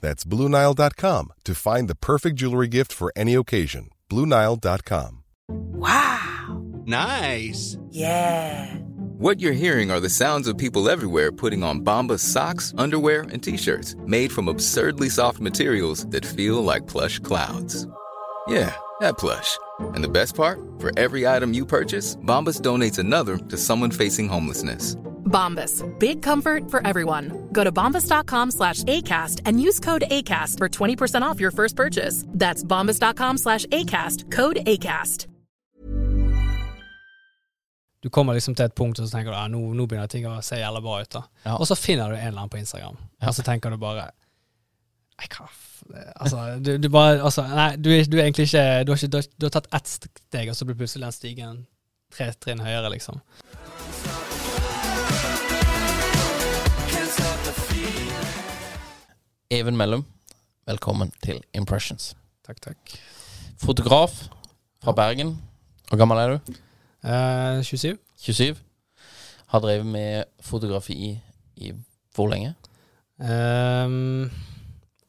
[0.00, 3.88] That's BlueNile.com to find the perfect jewelry gift for any occasion.
[4.10, 5.24] BlueNile.com.
[5.48, 6.62] Wow.
[6.84, 7.78] Nice.
[7.90, 8.74] Yeah.
[9.18, 13.42] What you're hearing are the sounds of people everywhere putting on Bombas socks, underwear, and
[13.42, 17.86] t-shirts made from absurdly soft materials that feel like plush clouds.
[18.46, 19.58] Yeah, that plush.
[19.94, 20.60] And the best part?
[20.78, 24.96] For every item you purchase, Bombas donates another to someone facing homelessness.
[25.36, 25.82] Bombas.
[25.98, 27.30] Big comfort for everyone.
[27.52, 32.24] Go to bombas.com slash ACAST and use code ACAST for 20% off your first purchase.
[32.40, 34.30] That's bombas.com slash ACAST.
[34.36, 35.26] Code ACAST.
[38.02, 40.26] Du kommer liksom til et punkt og så tenker du ja, nå, nå begynner ting
[40.30, 41.10] å se jævla bra ut.
[41.16, 41.22] da.
[41.46, 41.56] Ja.
[41.56, 43.28] Og så finner du en eller annen på Instagram, Ja.
[43.28, 44.04] og så tenker du bare
[45.16, 45.46] Nei, hva.
[46.20, 49.16] Altså, du, du bare Altså, nei, du, du er egentlig ikke Du har, ikke, du
[49.16, 51.60] har, du har tatt ett steg, og så blir plutselig den stigen
[52.14, 53.18] tre trinn høyere, liksom.
[59.46, 60.02] Even Mellum,
[60.66, 62.16] velkommen til Impressions.
[62.42, 62.94] Takk, takk.
[63.62, 64.14] Fotograf
[64.82, 65.36] fra Bergen.
[65.86, 66.54] Hvor gammel er du?
[67.06, 67.92] Eh, 27?
[68.18, 68.56] 27.
[69.52, 71.10] Har drevet med fotografi i,
[71.62, 71.70] i
[72.16, 72.56] hvor lenge?
[73.22, 73.94] Eh,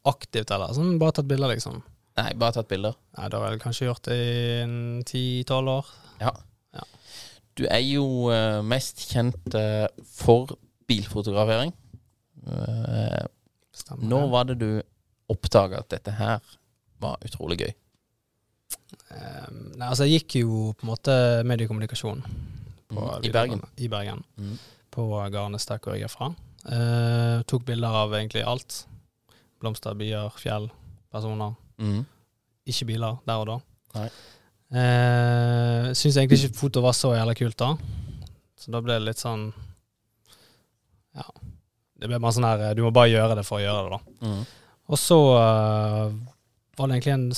[0.06, 0.76] aktivt, eller?
[0.78, 1.80] Sånn bare tatt bilder, liksom?
[2.22, 2.94] Nei, bare tatt bilder.
[3.18, 5.90] Nei, da har jeg kanskje gjort det i ti-tolv år.
[6.22, 6.36] Ja.
[6.78, 6.86] Ja.
[7.58, 10.54] Du er jo eh, mest kjent eh, for
[10.86, 11.74] bilfotografering.
[13.88, 14.08] Stemmer.
[14.12, 14.70] når var det du
[15.32, 16.40] oppdaga at dette her
[17.04, 17.74] var utrolig gøy?
[19.12, 21.14] Um, nei, altså, jeg gikk jo på en måte
[21.48, 23.62] mediekommunikasjon på Mm, I Bergen?
[23.84, 24.22] I Bergen.
[24.40, 24.54] Mm.
[24.96, 26.30] På Garnestek, hvor jeg er fra.
[26.68, 28.86] Uh, tok bilder av egentlig alt.
[29.60, 30.70] Blomster, bier, fjell,
[31.12, 31.56] personer.
[31.84, 32.06] Mm.
[32.68, 33.58] Ikke biler der og da.
[33.98, 34.08] Nei.
[34.72, 37.74] Uh, Syns egentlig ikke foto var så jævla kult da.
[38.60, 39.50] Så da ble det litt sånn
[41.16, 41.28] Ja.
[41.98, 44.28] Det ble bare sånn her Du må bare gjøre det for å gjøre det, da.
[44.28, 44.42] Mm.
[44.88, 46.12] Og så uh,
[46.78, 47.30] var det egentlig en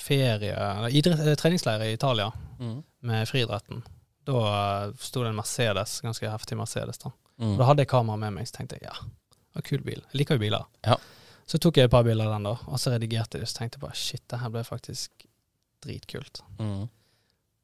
[0.00, 2.82] ferie idrett, eh, treningsleir i Italia Mm.
[3.02, 3.82] med friidretten.
[4.28, 4.32] Da
[4.88, 6.98] uh, sto det en Mercedes, ganske heftig Mercedes.
[6.98, 7.54] Da Mm.
[7.56, 10.02] Da hadde jeg kamera med meg, så tenkte jeg ja, det var kul bil.
[10.12, 10.64] Jeg liker jo biler.
[10.84, 10.98] Ja.
[11.48, 13.48] Så tok jeg et par bilder av den, da, og så redigerte jeg det.
[13.48, 15.24] Så tenkte jeg bare shit, det her ble faktisk
[15.80, 16.42] dritkult.
[16.58, 16.82] Mm.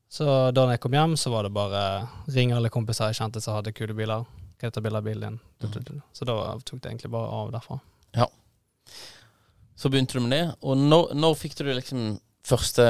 [0.09, 0.25] Så
[0.57, 3.75] da jeg kom hjem, så var det bare ringe alle kompiser jeg kjente som hadde
[3.77, 4.25] kule biler.
[4.57, 5.39] Kan jeg ta bilde av bilen din?
[5.61, 5.97] Du, du, du.
[6.17, 7.79] Så da tok det egentlig bare av derfra.
[8.17, 8.29] Ja.
[9.77, 10.45] Så begynte du med det.
[10.65, 12.87] Og når, når fikk du liksom første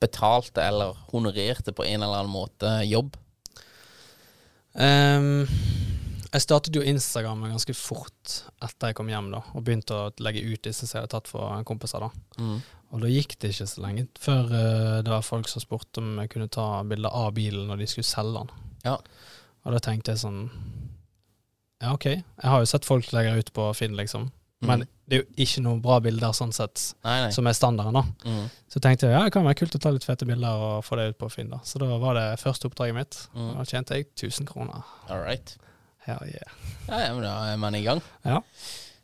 [0.00, 3.18] betalte eller honorerte på en eller annen måte jobb?
[4.72, 5.44] Um,
[6.30, 10.44] jeg startet jo Instagram ganske fort etter jeg kom hjem, da, og begynte å legge
[10.46, 12.06] ut disse som jeg hadde tatt for kompiser.
[12.06, 12.40] da.
[12.40, 12.60] Mm.
[12.90, 16.16] Og da gikk det ikke så lenge før uh, det var folk som spurte om
[16.22, 18.54] jeg kunne ta bilder av bilen når de skulle selge den.
[18.86, 18.96] Ja.
[19.66, 20.46] Og da tenkte jeg sånn
[21.80, 22.04] Ja, OK.
[22.06, 24.30] Jeg har jo sett folk legge ut på Finn, liksom.
[24.62, 24.88] Men Mm.
[25.08, 27.30] det er jo ikke noen bra bilder sånn sett, Nei, nei.
[27.32, 28.02] som er standarden, da.
[28.28, 28.50] Mm.
[28.68, 30.96] Så tenkte jeg ja, det kan være kult å ta litt fete bilder og få
[31.00, 31.58] det ut på Finn, da.
[31.64, 33.16] Så da var det første oppdraget mitt.
[33.34, 33.54] Mm.
[33.56, 34.84] Da tjente jeg 1000 kroner.
[35.08, 35.56] All right.
[36.04, 36.52] Hell yeah.
[36.88, 38.02] Ja, ja, men da er man i gang.
[38.24, 38.40] Ja.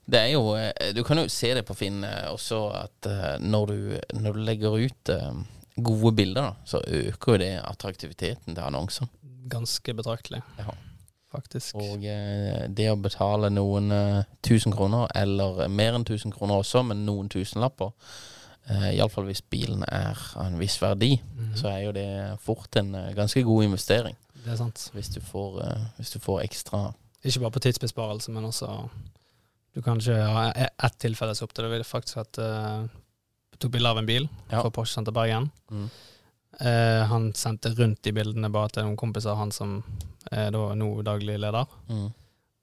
[0.09, 3.39] Det er jo eh, Du kan jo se det på Finn eh, også, at eh,
[3.43, 5.11] når du, når du legger ut
[5.77, 9.09] gode bilder, da, så øker jo det attraktiviteten til annonser.
[9.49, 10.73] Ganske betraktelig, Ja.
[11.37, 11.75] Faktisk.
[11.79, 16.83] Og eh, det å betale noen eh, tusen kroner, eller mer enn tusen kroner også,
[16.89, 17.93] men noen tusenlapper,
[18.71, 21.57] eh, iallfall hvis bilen er av en viss verdi, Mhm.
[21.61, 24.17] så er jo det fort en eh, ganske god investering.
[24.45, 24.91] Det er sant.
[24.95, 26.93] Hvis du får, eh, hvis du får ekstra
[27.27, 28.89] Ikke bare på tidsbesparelse, men også
[29.75, 31.65] Du kan ikke ha e- ett tilfelle så opp til.
[31.65, 32.87] Det ville faktisk at uh,
[33.61, 34.63] tok bilde av en bil Ja.
[34.63, 35.51] fra Porsche Center Bergen.
[35.71, 35.91] mm.
[36.61, 39.79] Eh, han sendte rundt de bildene bare til noen kompiser av han som
[40.33, 41.67] er da nå daglig leder.
[41.91, 42.07] Mm.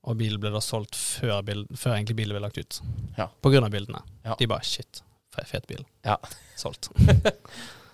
[0.03, 2.79] Og bilen ble da solgt før, bild, før egentlig bilen ble lagt ut.
[3.17, 3.29] Ja.
[3.41, 4.01] På grunn av bildene.
[4.25, 4.35] Ja.
[4.39, 5.03] De bare shit,
[5.35, 5.85] fe- fet bil.
[6.05, 6.17] Ja.
[6.59, 6.89] Solgt.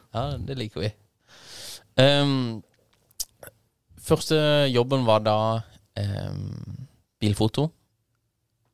[0.09, 0.87] Ja, det liker vi.
[2.01, 2.63] Um,
[4.01, 4.39] første
[4.73, 5.35] jobben var da
[5.99, 6.87] um,
[7.21, 7.67] bilfoto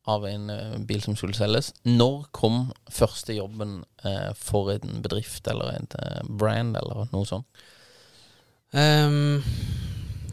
[0.05, 1.71] av en eh, bil som skulle selges.
[1.87, 7.65] Når kom første jobben eh, for en bedrift eller et eh, brand eller noe sånt?
[8.75, 9.39] Um,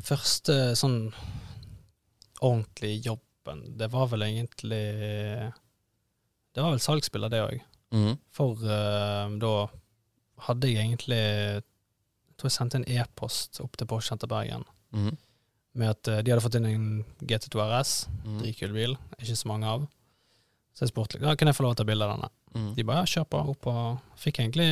[0.03, 1.13] første sånn
[2.43, 4.83] ordentlige jobben, det var vel egentlig
[6.53, 7.61] Det var vel salgsspiller, det òg.
[7.95, 8.17] Mm.
[8.35, 9.53] For uh, da
[10.49, 11.63] hadde jeg egentlig Jeg
[12.41, 15.15] tror jeg sendte en e-post opp til Porsche Center Bergen Mhm.
[15.79, 16.87] Med at eh, de hadde fått inn en
[17.21, 18.39] GT2 RS, mm.
[18.43, 19.87] dritkul bil, ikke så mange av.
[20.73, 22.31] Så jeg spurte ja, kan jeg få lov til å ta bilde av denne.
[22.53, 22.71] Mm.
[22.77, 23.43] De bare ja, kjør på.
[23.53, 24.69] Opp og fikk egentlig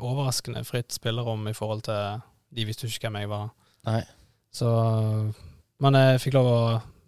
[0.00, 2.22] overraskende fritt spillerom i forhold til
[2.52, 3.46] De visste jo ikke hvem jeg var.
[3.88, 4.02] Nei.
[4.52, 4.68] Så
[5.82, 6.58] Men jeg fikk lov å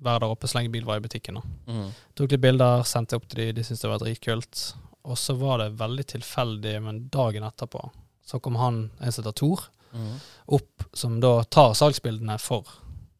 [0.04, 1.40] være der oppe så lenge bil var i butikken.
[1.40, 1.72] da.
[1.72, 1.90] Mm.
[2.16, 4.64] Tok litt bilder, sendte opp til de, de syntes det var dritkult.
[5.04, 7.84] Og så var det veldig tilfeldig, men dagen etterpå
[8.24, 10.12] så kom han, en som heter Tor, mm.
[10.56, 12.68] opp som da tar salgsbildene for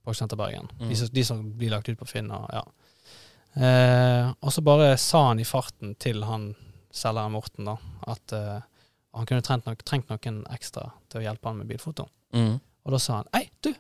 [0.05, 0.69] Porsche Senterbergen.
[0.81, 0.89] Mm.
[0.91, 2.31] De, som, de som blir lagt ut på Finn.
[2.31, 2.63] Og, ja.
[3.57, 6.51] eh, og så bare sa han i farten til han
[6.95, 7.77] selgeren Morten da,
[8.13, 8.61] at eh,
[9.15, 12.07] han kunne trengt, nok, trengt noen ekstra til å hjelpe han med bilfoto.
[12.35, 12.57] Mm.
[12.85, 13.73] Og da sa han Hei, du!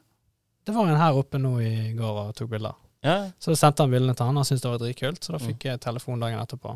[0.64, 2.76] Det var en her oppe nå i går og tok bilder.
[3.04, 3.18] Ja.
[3.42, 5.46] Så sendte han bildene til han, han syntes det var dritkult, så da Mm.
[5.50, 6.72] fikk jeg telefon dagen etterpå.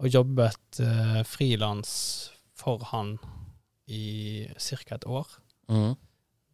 [0.00, 1.90] Og jobbet eh, frilans
[2.56, 3.18] for han
[3.92, 4.94] i ca.
[4.96, 5.26] et år.
[5.68, 5.92] Mhm.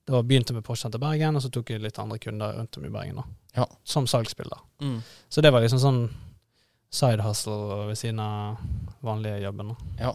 [0.08, 2.78] Da begynte jeg med Porsche til Bergen, og så tok jeg litt andre kunder rundt
[2.80, 3.20] om i Bergen.
[3.20, 3.24] da.
[3.60, 3.66] Ja.
[3.84, 4.60] Som salgsspiller.
[4.80, 5.02] Mm.
[5.28, 6.00] Så det var liksom sånn
[6.90, 8.56] side hustle ved siden av
[9.04, 9.74] vanlige jobben.
[9.74, 9.92] da.
[10.00, 10.14] Ja.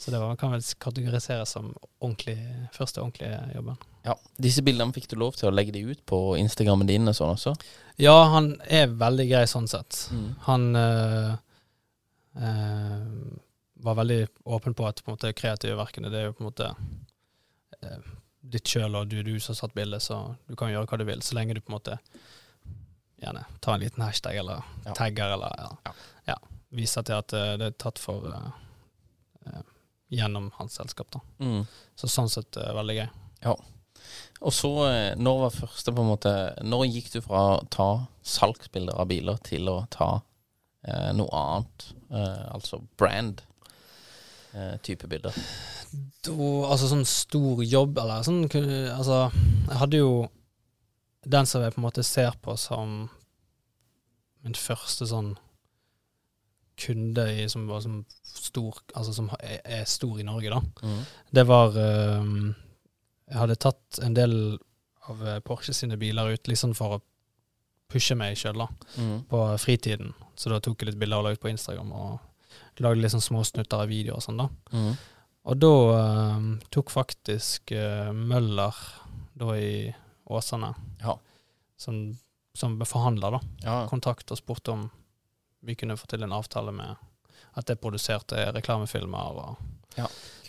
[0.00, 2.36] Så det var, kan vel kategoriseres som ordentlig,
[2.72, 3.76] første ordentlige jobben.
[4.04, 4.14] ja.
[4.40, 7.34] Disse bildene fikk du lov til å legge de ut på Instagrammen din og sånn
[7.34, 7.52] også?
[8.00, 10.06] Ja, han er veldig grei sånn sett.
[10.12, 10.30] Mm.
[10.46, 11.34] Han øh,
[12.40, 13.04] øh,
[13.84, 16.70] var veldig åpen på at på måte, kreative verkene det er jo på en måte
[17.82, 18.08] eh,
[18.40, 21.04] ditt sjøl, og du, du som har satt bildet, så du kan gjøre hva du
[21.08, 21.98] vil, så lenge du på en måte
[23.20, 24.94] gjerne tar en liten hashtag eller Ja.
[24.96, 25.92] tagger eller ja, Ja.
[26.26, 26.36] ja,
[26.72, 28.50] viser til at uh, det er tatt for uh,
[29.46, 29.62] uh,
[30.10, 31.10] gjennom hans selskap.
[31.12, 31.20] da.
[31.44, 31.66] Mm.
[32.00, 33.08] Så sånn sett veldig gøy.
[34.40, 34.70] Og så,
[35.20, 36.30] når var første på en måte
[36.64, 40.22] Når gikk du fra å ta salgsbilder av biler til å ta
[41.14, 41.84] noe annet?
[42.10, 43.42] Altså brand
[44.54, 45.34] eh, type bilder.
[46.24, 46.32] Da,
[46.70, 48.44] altså sånn stor jobb, eller sånn
[48.94, 49.30] Altså,
[49.68, 50.12] jeg hadde jo
[51.26, 53.08] den som jeg på en måte ser på som
[54.44, 55.34] min første sånn
[56.80, 60.60] kunde i, som var som stor Altså som er, er stor i Norge, da.
[60.86, 61.02] Mm.
[61.36, 62.54] Det var um,
[63.28, 64.34] Jeg hadde tatt en del
[65.10, 67.02] av eh, Porsche sine biler ut liksom for å
[67.90, 69.24] pushe meg sjøl, da, Mhm.
[69.26, 70.12] på fritiden.
[70.38, 72.20] Så da tok jeg litt bilder og la ut på Instagram, og
[72.80, 74.48] lagde litt sånn små snutter av videoer og sånn, da.
[74.72, 74.92] Mm.
[75.50, 78.76] Og da uh, tok faktisk uh, Møller,
[79.40, 79.90] da i
[80.30, 81.16] Åsane, Ja.
[81.80, 82.02] som,
[82.54, 83.76] som forhandler, da, ja.
[83.90, 84.88] kontakt og spurte om
[85.64, 86.96] vi kunne få til en avtale med
[87.58, 89.56] at jeg produserte reklamefilmer og
[89.98, 90.06] ja,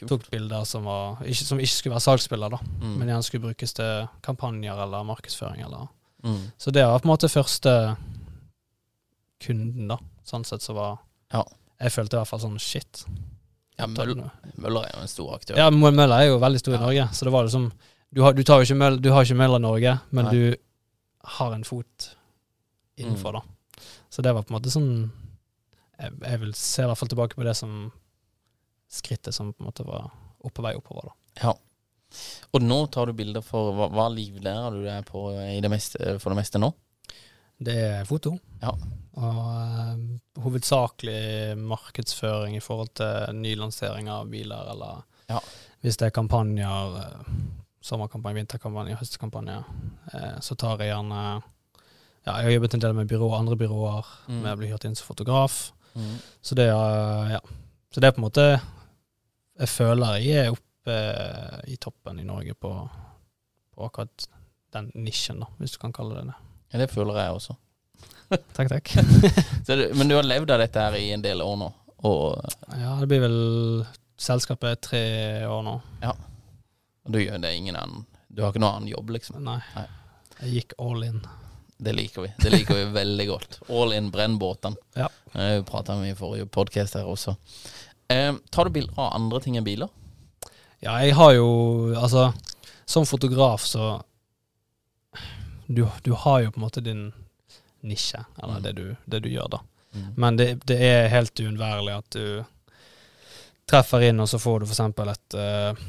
[0.07, 2.93] tok bilder som, var, ikke, som ikke skulle være salgsbilder, da, mm.
[2.99, 5.63] men gjerne skulle brukes til kampanjer eller markedsføring.
[5.65, 5.87] Eller.
[6.23, 6.43] mm.
[6.61, 7.73] Så det var på en måte første
[9.41, 9.97] kunden, da,
[10.27, 10.99] sånn sett som var
[11.33, 11.45] Ja.
[11.81, 13.05] Jeg følte i hvert fall sånn shit.
[13.79, 14.29] ja Møller,
[14.61, 15.57] Møller er jo en stor aktør.
[15.57, 16.81] Ja, Møller er jo veldig stor i Ja.
[16.85, 17.71] Norge, så det var liksom
[18.13, 20.31] Du har, du tar jo ikke Møller, du har ikke Møller Norge, men Nei.
[20.33, 20.55] du
[21.37, 22.09] har en fot
[22.99, 23.41] innenfor, Mm.
[23.41, 23.81] da.
[24.11, 25.11] Så det var på en måte sånn
[26.01, 27.91] jeg, jeg vil se i hvert fall tilbake på det som
[28.91, 30.11] skrittet som på en måte var
[30.51, 31.13] på vei oppover, da.
[31.47, 31.53] Ja.
[32.53, 36.19] Og nå tar du bilder for Hva, hva livlærer du deg på i det meste,
[36.19, 36.73] for det meste nå?
[37.61, 38.33] Det er foto.
[38.61, 38.71] Ja.
[39.21, 45.39] Og uh, hovedsakelig markedsføring i forhold til nylansering av biler, eller Ja.
[45.81, 47.33] hvis det er kampanjer, eh,
[47.81, 49.59] sommerkampanje, vinterkampanje, høstkampanje,
[50.13, 51.41] uh, så tar jeg gjerne
[52.25, 54.41] Ja, jeg har jobbet en del med byrå, andre byråer, Mm.
[54.43, 55.71] med å bli hørt inn som fotograf.
[55.95, 56.19] Mm.
[56.41, 57.39] Så det er, ja.
[57.91, 58.61] Så det er på en måte
[59.59, 62.89] Jeg føler jeg er oppe i toppen i Norge på,
[63.75, 64.27] på akkurat
[64.73, 66.35] den nisjen, da, hvis du kan kalle det det.
[66.71, 67.55] Ja, det føler jeg også.
[68.55, 68.91] Takk, takk.
[69.67, 71.67] Du, men du har levd av dette her i en del år nå?
[72.07, 72.37] Og
[72.79, 73.35] Ja, det blir vel
[74.21, 75.01] Selskapet tre
[75.49, 75.75] år nå.
[76.03, 76.13] Ja.
[77.05, 79.39] Og du gjør det ingen annen Du har ikke noen annen jobb, liksom?
[79.43, 79.59] Nei.
[79.75, 79.85] Nei.
[80.41, 81.19] Jeg gikk all in.
[81.81, 82.29] Det liker vi.
[82.41, 83.57] Det liker vi veldig godt.
[83.73, 84.77] All in brennbåtene.
[84.97, 85.07] Ja.
[85.33, 87.33] Det prata vi i forrige podkast her også.
[88.13, 89.89] Eh, tar du bilder av andre ting enn biler?
[90.81, 91.49] Ja, jeg har jo
[91.97, 92.31] Altså,
[92.89, 93.95] som fotograf så
[95.75, 97.11] Du, du har jo på en måte din
[97.83, 98.63] nisje, eller Mm.
[98.63, 99.59] det, du, det du gjør, da.
[100.15, 102.43] Men det, det er helt uunnværlig at du
[103.67, 105.81] treffer inn, og så får du for eksempel et uh,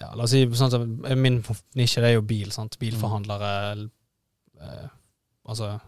[0.00, 0.84] ja, La oss si sånn som
[1.18, 1.40] min
[1.78, 2.50] nisje det er jo bil.
[2.54, 2.78] sant?
[2.80, 3.88] Bilforhandlere.
[4.60, 4.88] uh,
[5.48, 5.78] altså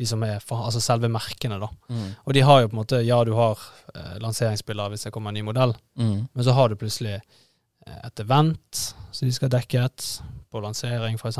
[0.00, 1.68] de som er for, altså selve merkene, da.
[1.92, 2.06] Mm.
[2.24, 3.58] Og de har jo på en måte Ja, du har
[3.92, 6.22] eh, lanseringsbilder hvis det kommer en ny modell, Mm.
[6.32, 8.80] men så har du plutselig eh, et event
[9.12, 10.06] som de skal dekke et,
[10.50, 11.36] på lansering f.eks.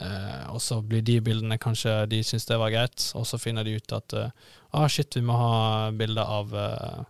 [0.00, 3.66] Eh, og så blir de bildene kanskje de syns det var greit, og så finner
[3.66, 4.30] de ut at eh,
[4.74, 7.02] ah, shit, vi må ha bilder av eh,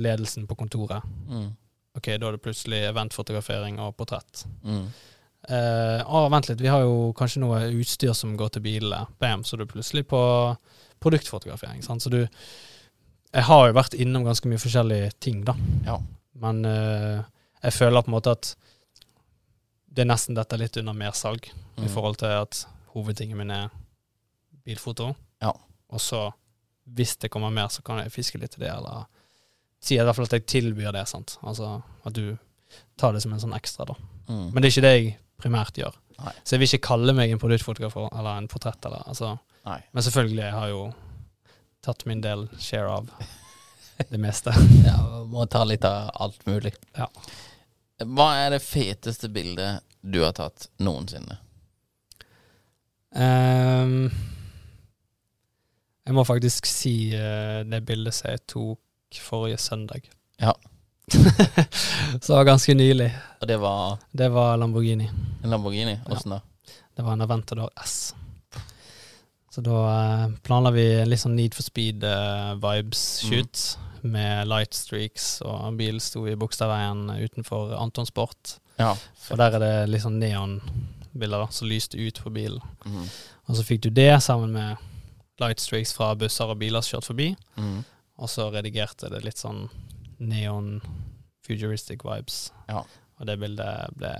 [0.00, 1.04] ledelsen på kontoret.
[1.28, 1.50] Mm.
[1.98, 4.44] Ok, da er det plutselig eventfotografering og portrett.
[4.64, 4.86] Mm.
[5.48, 9.06] Eh, ah, vent litt, vi har jo kanskje noe utstyr som går til bilene.
[9.20, 10.20] Bam, så er plutselig på
[11.00, 11.82] produktfotografering.
[11.82, 12.02] Sant?
[12.02, 12.26] Så du
[13.30, 15.54] Jeg har jo vært innom ganske mye forskjellige ting, da.
[15.86, 16.00] Ja.
[16.34, 17.20] Men eh,
[17.62, 18.48] jeg føler på en måte at
[19.86, 21.46] det er nesten dette litt under mersalg,
[21.80, 21.86] Mm.
[21.86, 23.70] i forhold til at hovedtingen min er
[24.66, 25.14] bilfoto.
[25.42, 25.54] Ja.
[25.90, 26.26] Og så,
[26.84, 29.06] hvis det kommer mer, så kan jeg fiske litt til det, eller
[29.80, 31.06] si i hvert fall at jeg tilbyr det.
[31.08, 31.38] sant?
[31.42, 32.36] Altså at du
[33.00, 33.96] tar det som en sånn ekstra, da.
[34.28, 34.46] Mm.
[34.52, 35.96] Men det er ikke det jeg primært gjør.
[36.20, 36.32] Nei.
[36.44, 38.84] Så jeg vil ikke kalle meg en produktfotograf eller en portrett.
[38.84, 39.38] Eller, altså.
[39.64, 40.82] Men selvfølgelig, jeg har jo
[41.84, 43.08] tatt min del share av
[44.12, 44.52] det meste.
[44.84, 46.74] Ja, må ta litt av alt mulig.
[46.98, 47.08] Ja.
[48.04, 51.40] Hva er det feteste bildet du har tatt noensinne?
[53.14, 54.10] Ehm,
[56.06, 58.78] jeg må faktisk si uh, det bildet som jeg tok
[59.24, 60.00] forrige søndag.
[60.40, 60.52] Ja.
[61.10, 63.14] Så det var ganske nylig.
[63.40, 65.10] Og det var Det var Lamborghini.
[65.42, 65.98] en Lamborghini?
[66.06, 66.40] Åssen da?
[66.96, 68.14] Det var en Aventador S.
[69.50, 73.76] Så da uh, planla vi en litt sånn Need for Speed-vibes-shoot.
[74.00, 78.56] Med light streaks, og bilen sto i Bogstadveien utenfor Anton Sport.
[78.78, 78.94] Ja.
[79.28, 82.60] Og der er det litt sånn neonbilder da, som lyste ut på bilen.
[82.86, 83.06] Mm.
[83.48, 84.76] Og så fikk du det sammen med
[85.40, 87.28] lightstreaks fra busser og biler som kjørte forbi.
[87.56, 87.80] Mm.
[88.20, 89.68] Og så redigerte det litt sånn
[90.20, 90.80] neon
[91.46, 92.50] futuristic vibes.
[92.68, 92.84] Ja.
[93.18, 94.12] Og det bildet ble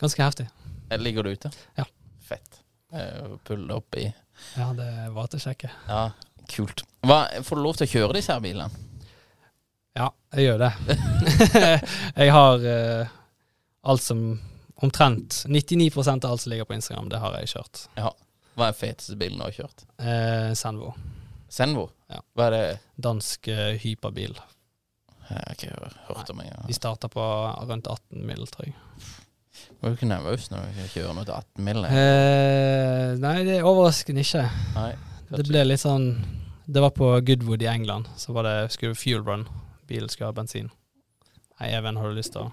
[0.00, 0.48] ganske heftig.
[0.90, 1.52] Eh, Ligger det ute?
[1.78, 1.86] Ja.
[2.20, 2.60] Fett.
[2.92, 4.06] Eh, Pull det opp i
[4.56, 5.70] Ja, det var til sjekke.
[5.88, 6.10] Ja,
[6.48, 6.84] kult.
[7.06, 8.70] Hva, får du lov til å kjøre disse her bilene?
[9.96, 10.70] Ja, jeg gjør det.
[12.22, 13.12] jeg har uh,
[13.92, 14.22] alt som
[14.76, 17.84] Omtrent 99% av alt som ligger på Instagram, det har jeg kjørt.
[18.56, 19.84] Hva er feteste bilen du har kjørt?
[19.98, 20.94] Eh, Senvo.
[21.52, 21.90] Senvo?
[22.08, 22.20] Ja.
[22.36, 22.64] Hva er det?
[22.96, 24.34] Dansk uh, hyperbil.
[25.28, 25.72] Jeg har ikke
[26.08, 26.72] hørt om De engang.
[26.76, 27.22] starta på
[27.68, 28.74] rundt 18 mil, tror jeg.
[29.80, 31.84] Var du ikke nervøs når du kjører noe til 18 mil?
[31.88, 34.44] Eh, nei, det er overraskende ikke.
[34.76, 34.90] Nei.
[35.32, 36.10] Det ble litt sånn
[36.68, 38.08] Det var på Goodwood i England.
[38.20, 39.46] Så var det skulle fuel run.
[39.88, 40.70] Bilen skulle ha bensin.
[41.60, 42.52] Hei, Even, har du lyst til å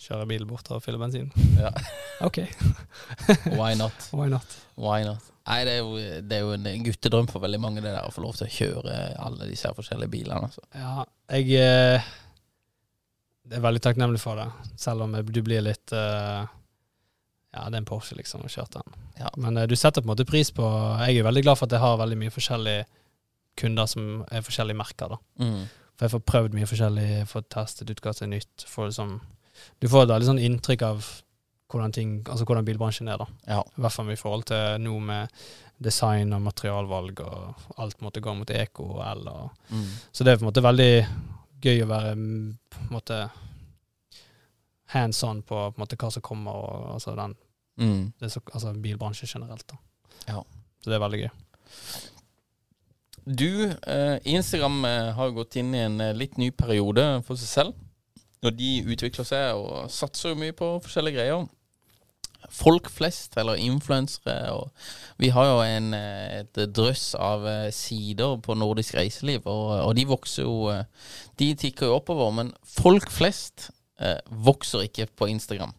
[0.00, 1.30] kjøre bil bort og fylle bensin?
[1.58, 1.70] Ja.
[2.26, 2.42] OK,
[3.58, 4.10] Why not?
[4.12, 4.58] why not?
[4.80, 5.30] Why not?
[5.44, 8.12] Nei, det er, jo, det er jo en guttedrøm for veldig mange det der å
[8.14, 10.46] få lov til å kjøre alle disse forskjellige bilene.
[10.48, 10.62] Altså.
[10.72, 11.04] Ja,
[11.36, 12.06] jeg eh,
[13.52, 14.48] er veldig takknemlig for det,
[14.80, 16.44] selv om du blir litt eh,
[17.54, 18.96] Ja, det er en Porsche, liksom, å kjøre den.
[19.20, 19.30] Ja.
[19.36, 20.64] Men eh, du setter på en måte pris på
[21.04, 22.86] Jeg er veldig glad for at jeg har veldig mye forskjellige
[23.60, 25.20] kunder som er forskjellige merker, da.
[25.44, 25.60] Mm.
[25.94, 28.64] For jeg får prøvd mye forskjellig, får testet ut hva som er nytt.
[28.66, 29.12] Får liksom,
[29.80, 31.04] du får et veldig sånn inntrykk av
[31.74, 33.26] hvordan, ting, altså hvordan bilbransjen er, da.
[33.50, 33.60] Ja.
[33.76, 35.32] I hvert fall i forhold til nå med
[35.82, 39.24] design og materialvalg, og alt måtte gå mot eko og el.
[39.70, 39.88] Mm.
[40.12, 40.92] så det er på en måte veldig
[41.64, 43.18] gøy å være på en måte
[44.94, 47.34] hands on på, på en måte, hva som kommer, og altså, den,
[47.76, 48.12] Mm.
[48.20, 49.66] det, så, altså bilbransjen generelt.
[49.66, 49.76] da.
[50.28, 50.44] Ja.
[50.78, 51.30] Så det er veldig gøy.
[53.24, 57.48] Du, eh, Instagram eh, har gått inn i en eh, litt ny periode for seg
[57.48, 57.74] selv.
[58.44, 61.46] Og de utvikler seg og satser jo mye på forskjellige greier.
[62.52, 64.68] Folk flest, eller influensere, og
[65.18, 69.94] vi har jo en, eh, et drøss av eh, sider på nordisk reiseliv, og, og
[69.96, 70.84] de vokser jo eh,
[71.40, 75.72] De tikker jo oppover, men folk flest eh, vokser ikke på Instagram.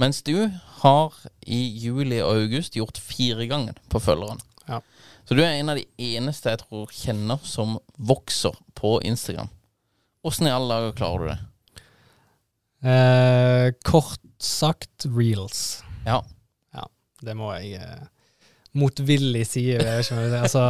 [0.00, 0.48] Mens du
[0.80, 1.14] har
[1.44, 4.40] i juli og august gjort firegangen på følgeren.
[4.66, 4.80] Ja.
[5.28, 5.84] Så du er en av de
[6.16, 9.52] eneste jeg tror kjenner som vokser på Instagram.
[10.24, 11.38] Åssen i alle dager klarer du det?
[12.80, 15.82] Eh, kort sagt reels.
[16.06, 16.22] Ja.
[17.24, 18.04] Det må jeg eh,
[18.80, 19.66] motvillig si.
[19.74, 20.64] Jeg vet ikke om det, altså,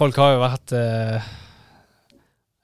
[0.00, 1.30] folk har jo vært eh,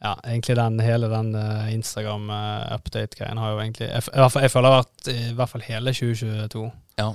[0.04, 4.76] Ja, egentlig den, hele den eh, Instagram-update-greien har jo egentlig jeg, fall, jeg føler det
[4.76, 6.64] har vært i hvert fall hele 2022.
[7.00, 7.10] Ja.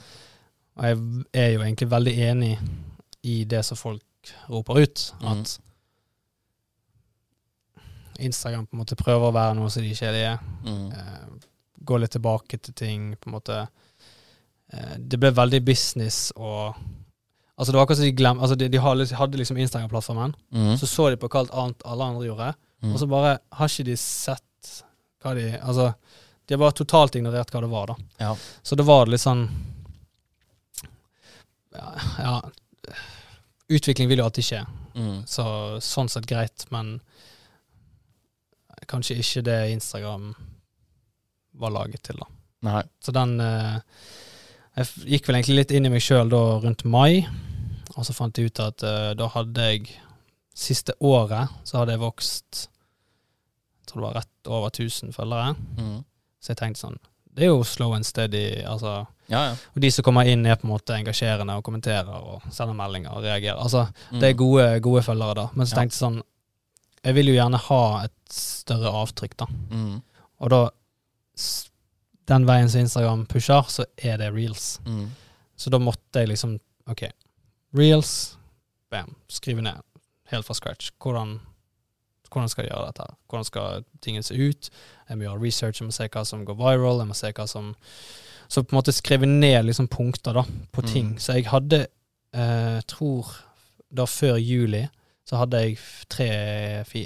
[0.72, 1.02] Og jeg
[1.38, 2.56] er jo egentlig veldig enig
[3.28, 5.60] i det som folk roper ut, at at
[8.22, 10.42] Instagram på en måte prøver å være noe som de ikke er.
[10.66, 10.92] Mm.
[10.92, 11.48] Eh,
[11.86, 13.68] gå litt tilbake til ting, på en måte.
[14.74, 16.76] Eh, det ble veldig business og
[17.60, 20.78] Altså Det var akkurat som de glemte altså de, de hadde liksom Instagram-plattformen, Mm.
[20.80, 22.94] så så de på hva alt annet alle andre gjorde, Mm.
[22.94, 24.84] og så bare har ikke de sett
[25.22, 25.94] hva de Altså,
[26.48, 27.96] de har bare totalt ignorert hva det var, da.
[28.20, 28.36] Ja.
[28.64, 29.44] Så da var det litt sånn
[31.76, 32.42] ja, ja
[33.72, 35.22] Utvikling vil jo alltid skje, Mm.
[35.28, 35.44] så
[35.80, 37.00] sånn sett greit, men
[38.88, 40.34] kanskje ikke det Instagram
[41.54, 42.26] var laget til, da.
[42.64, 42.84] Nei.
[43.02, 43.80] Så den eh,
[44.78, 47.26] Jeg gikk vel egentlig litt inn i meg sjøl da rundt mai,
[47.98, 49.90] og så fant jeg ut at eh, da hadde jeg
[50.54, 52.68] Siste året så hadde jeg vokst
[53.82, 55.56] Jeg tror det var rett over 1000 følgere.
[55.80, 56.04] Mm.
[56.44, 56.98] Så jeg tenkte sånn
[57.34, 58.62] Det er jo slow and steady.
[58.68, 59.52] Altså, Ja, ja.
[59.76, 63.14] og de som kommer inn, er på en måte engasjerende og kommenterer og sender meldinger
[63.16, 63.62] og reagerer.
[63.64, 64.20] Altså, Mm.
[64.20, 65.46] det er gode, gode følgere, da.
[65.56, 65.80] Men så Ja.
[65.82, 66.22] tenkte jeg sånn
[67.04, 69.46] Jeg vil jo gjerne ha et større avtrykk, da.
[69.72, 70.02] Mm.
[70.42, 70.70] Og da
[72.30, 74.80] Den veien som Instagram pusher, så er det reels.
[74.86, 75.10] Mm.
[75.58, 77.06] Så da måtte jeg liksom OK.
[77.78, 78.38] Reels,
[78.92, 79.80] bam, skrive ned
[80.32, 80.92] helt fra scratch.
[81.02, 81.40] Hvordan,
[82.32, 83.08] hvordan skal jeg gjøre dette?
[83.30, 84.70] Hvordan skal tingene se ut?
[85.10, 87.48] Jeg må gjøre research, jeg må se hva som går viral, jeg må se hva
[87.50, 87.74] som
[88.52, 90.42] Så på en måte skrive ned liksom punkter da,
[90.76, 91.14] på ting.
[91.14, 91.20] Mm.
[91.24, 91.86] Så jeg hadde,
[92.36, 93.30] eh, tror
[93.96, 94.82] da før juli,
[95.24, 95.78] så hadde jeg
[96.12, 96.28] tre,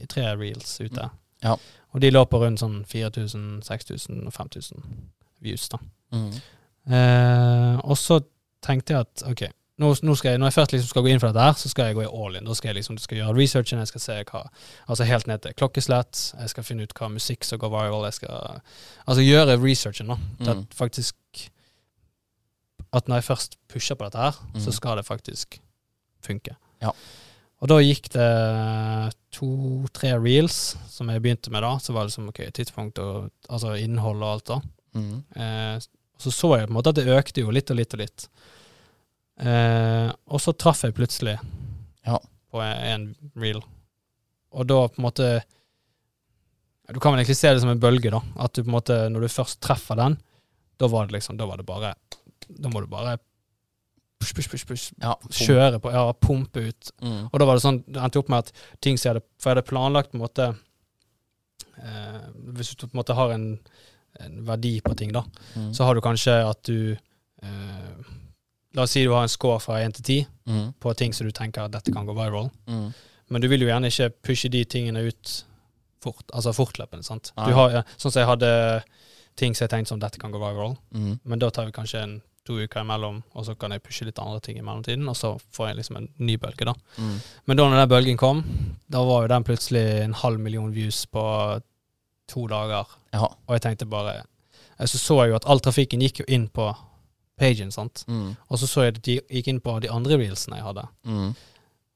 [0.09, 1.03] tre reels ute.
[1.05, 1.19] Mm.
[1.43, 1.53] Ja.
[1.95, 4.81] Og de lå på rundt sånn 4000, 6000 og 5000
[5.45, 5.79] views, da.
[6.11, 6.31] Mm.
[6.91, 8.19] Eh, og så
[8.65, 9.45] tenkte jeg at ok,
[9.81, 11.89] nå, nå jeg, når jeg først liksom skal gå inn for dette her, så skal
[11.89, 12.45] jeg gå i all in.
[12.47, 14.43] Da skal jeg liksom skal gjøre researchen, jeg skal se hva
[14.87, 18.17] Altså helt ned til klokkeslett, jeg skal finne ut hva musikk som går viral, jeg
[18.19, 18.61] skal
[19.07, 20.17] Altså gjøre researchen, da.
[20.39, 20.49] Mm.
[20.53, 21.15] at faktisk
[22.95, 24.71] At når jeg først pusher på dette her, så Mm.
[24.71, 25.59] skal det faktisk
[26.23, 26.55] funke.
[26.81, 26.91] Ja.
[27.63, 28.29] Og da gikk det
[29.35, 31.73] to-tre reels som jeg begynte med da.
[31.81, 34.57] Så var det liksom ok, tidspunkt og altså innhold og alt da.
[34.95, 35.15] Mm.
[35.35, 35.77] Eh,
[36.19, 38.27] så så jeg på en måte at det økte jo litt og litt og litt.
[39.39, 41.35] Eh, og så traff jeg plutselig
[42.07, 42.19] Ja.
[42.51, 43.59] på en reel.
[44.55, 45.27] Og da på en måte
[46.87, 48.21] Du kan vel egentlig se det som en bølge, da.
[48.37, 50.19] At du på en måte, når du først treffer den,
[50.77, 51.95] da var det liksom Da var det bare
[52.47, 53.17] Da må du bare
[54.19, 54.85] push, push, push, push.
[55.01, 55.15] Ja.
[55.29, 56.91] Kjøre på, ja, pumpe ut.
[57.01, 57.29] Mm.
[57.31, 59.49] Og da var det sånn, det endte opp med at ting som jeg hadde For
[59.51, 60.47] jeg hadde planlagt på en måte
[61.77, 62.21] eh,
[62.55, 63.47] Hvis du på en måte har en,
[64.23, 65.23] en verdi på ting, da,
[65.55, 65.73] Mm.
[65.73, 66.97] så har du kanskje at du
[67.43, 68.13] eh,
[68.75, 70.73] La oss si du har en score fra 1 til 10 Mm.
[70.79, 72.51] på ting som du tenker at dette kan gå viral.
[72.67, 72.93] Mm.
[73.29, 75.43] Men du vil jo gjerne ikke pushe de tingene ut
[76.01, 77.03] fort, altså fortløpende.
[77.03, 77.31] sant?
[77.35, 78.83] Du har, sånn som jeg hadde
[79.35, 81.19] ting som jeg tenkte som dette kan gå viral, Mm.
[81.23, 84.19] men da tar vi kanskje en to uker imellom, og så kan jeg pushe litt
[84.21, 86.73] andre ting i mellomtiden, og så får jeg liksom en ny bølge, da.
[87.01, 87.15] Mm.
[87.45, 88.43] Men da når den bølgen kom,
[88.91, 91.23] da var jo den plutselig en halv million views på
[92.31, 92.85] to dager.
[93.13, 93.25] Ja.
[93.47, 96.47] Og jeg tenkte bare eh, Så så jeg jo at all trafikken gikk jo inn
[96.49, 96.69] på
[97.39, 98.05] pagen, sant.
[98.07, 98.35] Mm.
[98.49, 100.85] Og så så jeg at de gikk inn på de andre reelsene jeg hadde.
[101.03, 101.33] Mm.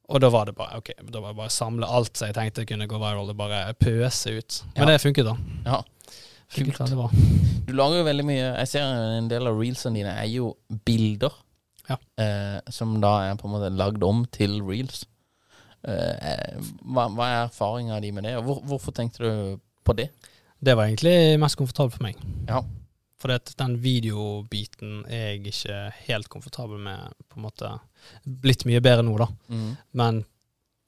[0.09, 2.35] Og da var det bare ok, da var det bare å samle alt som jeg
[2.35, 4.63] tenkte kunne gå viral, og bare pøse ut.
[4.75, 4.91] Men Ja.
[4.93, 5.35] det funket, da.
[5.65, 5.83] Ja.
[6.49, 6.79] Kult.
[7.67, 8.87] Du lager jo veldig mye Jeg ser
[9.19, 10.55] en del av reelsene dine er jo
[10.87, 11.35] bilder.
[11.89, 11.97] Ja.
[12.21, 15.03] Eh, som da er på en måte lagd om til reels.
[15.87, 20.09] Eh, hva, hva er erfaringa di med det, og hvor, hvorfor tenkte du på det?
[20.59, 22.19] Det var egentlig mest komfortabelt for meg.
[22.49, 22.63] Ja.
[23.19, 27.71] For den videobiten er jeg ikke helt komfortabel med, på en måte.
[28.23, 29.27] Blitt mye bedre nå, da.
[29.51, 29.71] Mm.
[29.99, 30.21] Men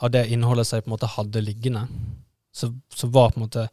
[0.02, 1.86] av det innholdet som jeg på en måte hadde liggende,
[2.56, 3.68] så, så var på en måte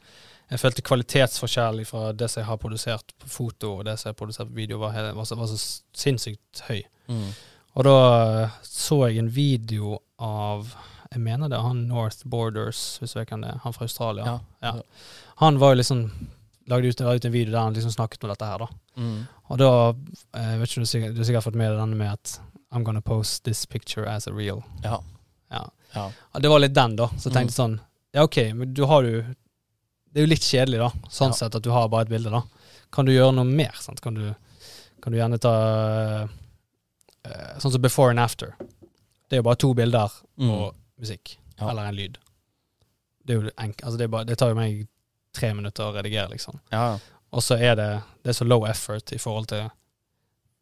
[0.51, 4.15] Jeg følte kvalitetsforskjell fra det som jeg har produsert på foto, og det som jeg
[4.15, 5.59] har produsert på video, var, hele, var, så, var så
[5.97, 6.83] sinnssykt høy.
[7.09, 7.27] Mm.
[7.75, 7.97] Og da
[8.45, 10.71] eh, så jeg en video av
[11.13, 13.61] Jeg mener det er han North Borders, hvis du vet hvem det er.
[13.65, 14.25] Han fra Australia.
[14.27, 14.41] Ja.
[14.61, 14.73] Ja.
[15.41, 16.03] Han var jo liksom
[16.69, 18.67] lagde ut, ut en video der han liksom snakket om dette her, da.
[19.01, 19.23] Mm.
[19.49, 19.69] Og da
[20.37, 22.35] jeg vet ikke du, sikkert, du har sikkert fått med deg denne med at
[22.77, 24.61] I'm gonna post this picture as a real.
[24.85, 24.99] Ja.
[25.51, 26.11] Ja.
[26.37, 27.07] Det var litt den, da.
[27.17, 27.39] Så jeg Mm.
[27.39, 27.79] tenkte sånn
[28.13, 29.23] Ja, OK, men du har jo
[30.19, 31.37] Det er jo litt kjedelig, da, sånn Ja.
[31.39, 32.41] sett at du har bare et bilde, da.
[32.91, 33.71] Kan du gjøre noe mer?
[33.79, 34.01] sant?
[34.03, 34.35] Kan du,
[35.01, 35.53] kan du gjerne ta
[37.25, 38.55] eh, Sånn som before and after.
[39.29, 40.51] Det er jo bare to bilder Mm.
[40.51, 41.37] og musikk.
[41.61, 41.71] Ja.
[41.71, 42.19] Eller en lyd.
[43.27, 44.87] Det altså det, bare, det tar jo meg
[45.35, 46.59] tre minutter å redigere, liksom.
[46.73, 46.99] ja.
[47.31, 49.71] Og så er det Det er så low effort i forhold til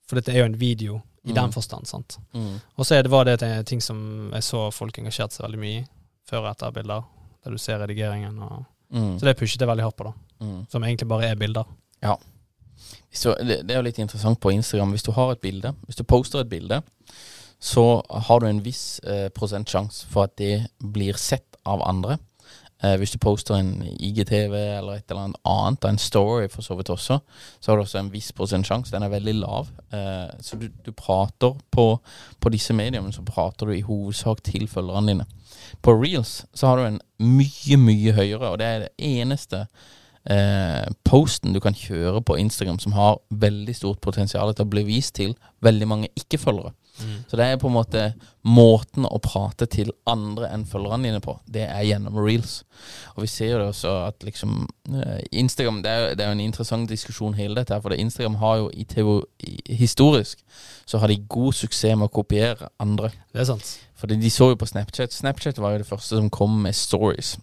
[0.09, 1.35] For dette er jo en video i Mm.
[1.35, 2.19] den forstand, sant.
[2.35, 2.61] Mm.
[2.79, 5.81] Og så det, var det en ting som jeg så folk engasjerte seg veldig mye
[5.81, 5.87] i,
[6.29, 7.03] før og etter bilder,
[7.45, 8.39] der du ser redigeringen.
[8.43, 9.19] Og, Mm.
[9.19, 10.13] så det pushet jeg veldig hardt på, da.
[10.47, 10.59] Mm.
[10.71, 11.65] Som egentlig bare er bilder.
[13.09, 14.93] Hvis du, det, det er jo litt interessant på Instagram.
[14.95, 16.83] Hvis du har et bilde, hvis du poster et bilde,
[17.59, 22.19] så har du en viss eh, prosent sjanse for at det blir sett av andre.
[22.85, 26.93] Eh, hvis du poster en IGTV eller et eller annet, en story for så vidt
[26.93, 27.19] også,
[27.61, 28.93] så har du også en viss prosent sjanse.
[28.93, 29.73] Den er veldig lav.
[29.97, 31.87] Eh, så du, du prater på,
[32.41, 35.29] på disse mediene, så prater du i hovedsak til følgerne dine.
[35.83, 39.67] På reels så har du en mye, mye høyere, og det er det eneste
[40.31, 44.85] eh, posten du kan kjøre på Instagram som har veldig stort potensial til å bli
[44.89, 46.75] vist til veldig mange ikke-følgere.
[46.97, 47.17] Mm.
[47.29, 48.03] Så det er på en måte
[48.47, 51.35] måten å prate til andre enn følgerne dine på.
[51.45, 52.63] Det er gjennom reels.
[53.15, 54.63] Og vi ser jo det også at liksom
[54.95, 58.01] eh, Instagram Det er det er jo en interessant diskusjon hele dette her, for det
[58.01, 59.27] Instagram har jo i teori,
[59.69, 60.41] historisk
[60.87, 63.13] så har de god suksess med å kopiere andre.
[63.33, 63.77] Det er sant.
[63.97, 65.13] Fordi de så jo på Snapchat.
[65.13, 67.37] Snapchat var jo det første som kom med stories.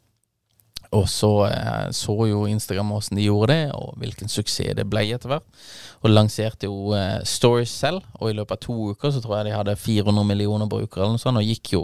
[0.94, 5.06] Og så eh, så jo Instagram hvordan de gjorde det, og hvilken suksess det ble
[5.16, 5.64] etter hvert.
[6.04, 9.50] Og lanserte jo eh, Stories selv, og i løpet av to uker så tror jeg
[9.50, 11.84] de hadde 400 millioner brukere eller noe sånt, og gikk jo,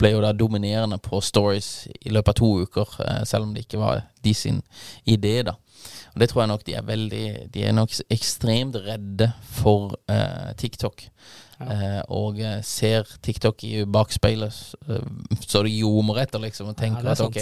[0.00, 3.64] ble jo da dominerende på Stories i løpet av to uker, eh, selv om det
[3.64, 4.60] ikke var de sin
[5.08, 5.56] idé, da.
[6.14, 10.50] Og det tror jeg nok de er veldig De er nok ekstremt redde for eh,
[10.60, 11.06] TikTok.
[11.60, 14.56] Eh, og eh, ser TikTok i bakspeilet,
[14.88, 15.08] eh,
[15.44, 17.36] så det ljomer etter, liksom, og tenker er at ok,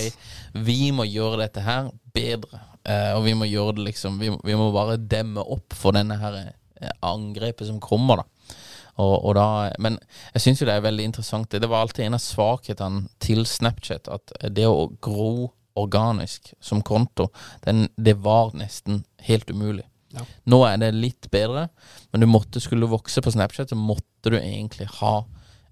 [0.66, 2.64] vi må gjøre dette her bedre.
[2.82, 6.16] Eh, og vi må gjøre det liksom Vi, vi må bare demme opp for denne
[6.18, 8.56] her eh, angrepet som kommer, da.
[8.98, 9.46] Og, og da
[9.78, 10.00] men
[10.34, 11.46] jeg syns jo det er veldig interessant.
[11.52, 14.10] Det, det var alltid en av svakhetene til Snapchat.
[14.10, 17.28] At det å gro organisk som konto,
[17.64, 19.86] den, det var nesten helt umulig.
[20.14, 20.24] Ja.
[20.48, 21.68] Nå er det litt bedre,
[22.12, 25.20] men du måtte, skulle vokse på Snapchat, så måtte du egentlig ha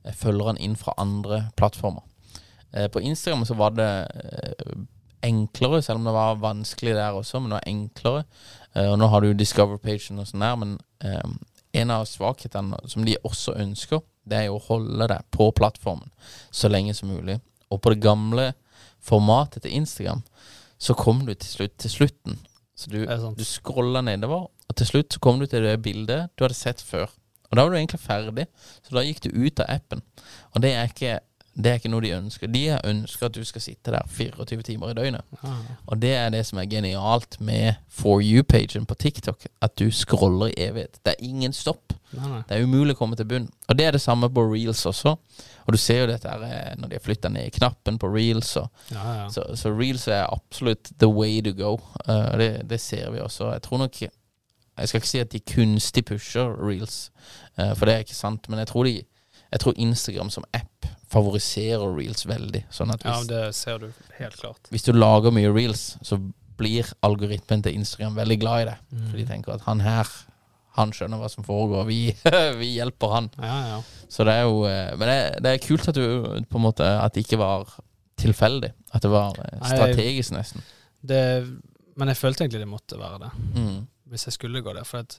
[0.05, 2.05] eh, følgerne inn fra andre plattformer.
[2.73, 4.77] Eh, på Instagram så var det eh,
[5.27, 8.25] enklere, selv om det var vanskelig der også, men det var enklere.
[8.75, 11.37] Eh, og nå har du Discover-pagen og sånn der, men eh,
[11.81, 16.11] en av svakhetene som de også ønsker, det er jo å holde deg på plattformen
[16.51, 17.39] så lenge som mulig.
[17.71, 18.53] Og på det gamle
[19.07, 20.23] formatet til Instagram,
[20.79, 22.41] så kom du til slutt til slutten.
[22.77, 26.45] Så du, du scrolla nedover, og til slutt så kom du til det bildet du
[26.45, 27.09] hadde sett før.
[27.47, 28.47] Og da var du egentlig ferdig,
[28.85, 30.03] så da gikk du ut av appen.
[30.53, 31.19] Og det er ikke,
[31.57, 32.51] det er ikke noe de ønsker.
[32.53, 35.23] De ønsker at du skal sitte der 24 timer i døgnet.
[35.43, 39.47] Ah, Og det er det som er genialt med For you-pagen på TikTok.
[39.65, 40.99] At du scroller i evighet.
[41.05, 41.95] Det er ingen stopp.
[42.13, 42.43] nei, nei.
[42.49, 43.49] Det er umulig å komme til bunn.
[43.69, 45.15] Og det er det samme på reels også.
[45.67, 48.53] Og du ser jo dette her eh, når de har flytta ned knappen på reels.
[48.61, 49.27] Og, Ja, ja.
[49.33, 51.79] så, så reels er absolutt the way to go.
[52.09, 53.53] Uh, det, det ser vi også.
[53.57, 57.11] Jeg tror nok Jeg skal ikke si at de kunstig pusher reels,
[57.59, 58.49] uh, for det er ikke sant.
[58.53, 58.99] Men jeg tror, de,
[59.53, 62.65] jeg tror Instagram som app favoriserer reels veldig.
[62.75, 64.71] Sånn at ja, det ser du helt klart.
[64.75, 66.19] hvis du lager mye reels, så
[66.57, 68.77] blir algoritmen til Instagram veldig glad i det.
[68.93, 69.05] Mm.
[69.11, 70.09] For de tenker at han her,
[70.79, 71.85] han skjønner hva som foregår.
[71.89, 72.01] Vi,
[72.63, 73.29] vi hjelper han.
[73.39, 73.79] Ja, ja.
[74.09, 76.05] Så det er jo eh, Men det, det er kult at du
[76.47, 77.65] på en måte At det ikke var
[78.17, 78.71] tilfeldig.
[78.95, 80.63] At det var eh, strategisk, nesten.
[81.07, 81.21] Det,
[81.97, 83.87] men jeg følte egentlig det måtte være det, Mm.
[84.11, 84.85] hvis jeg skulle gå der.
[84.89, 85.19] For at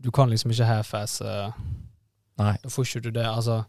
[0.00, 1.50] du kan liksom ikke half-ass uh,
[2.38, 2.52] Nei.
[2.62, 3.24] Da får ikke du det.
[3.26, 3.64] Altså,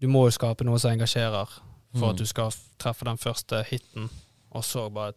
[0.00, 1.48] du må jo skape noe som engasjerer
[1.94, 2.10] for Mm.
[2.10, 4.10] at du skal treffe den første hiten,
[4.52, 5.12] og så bare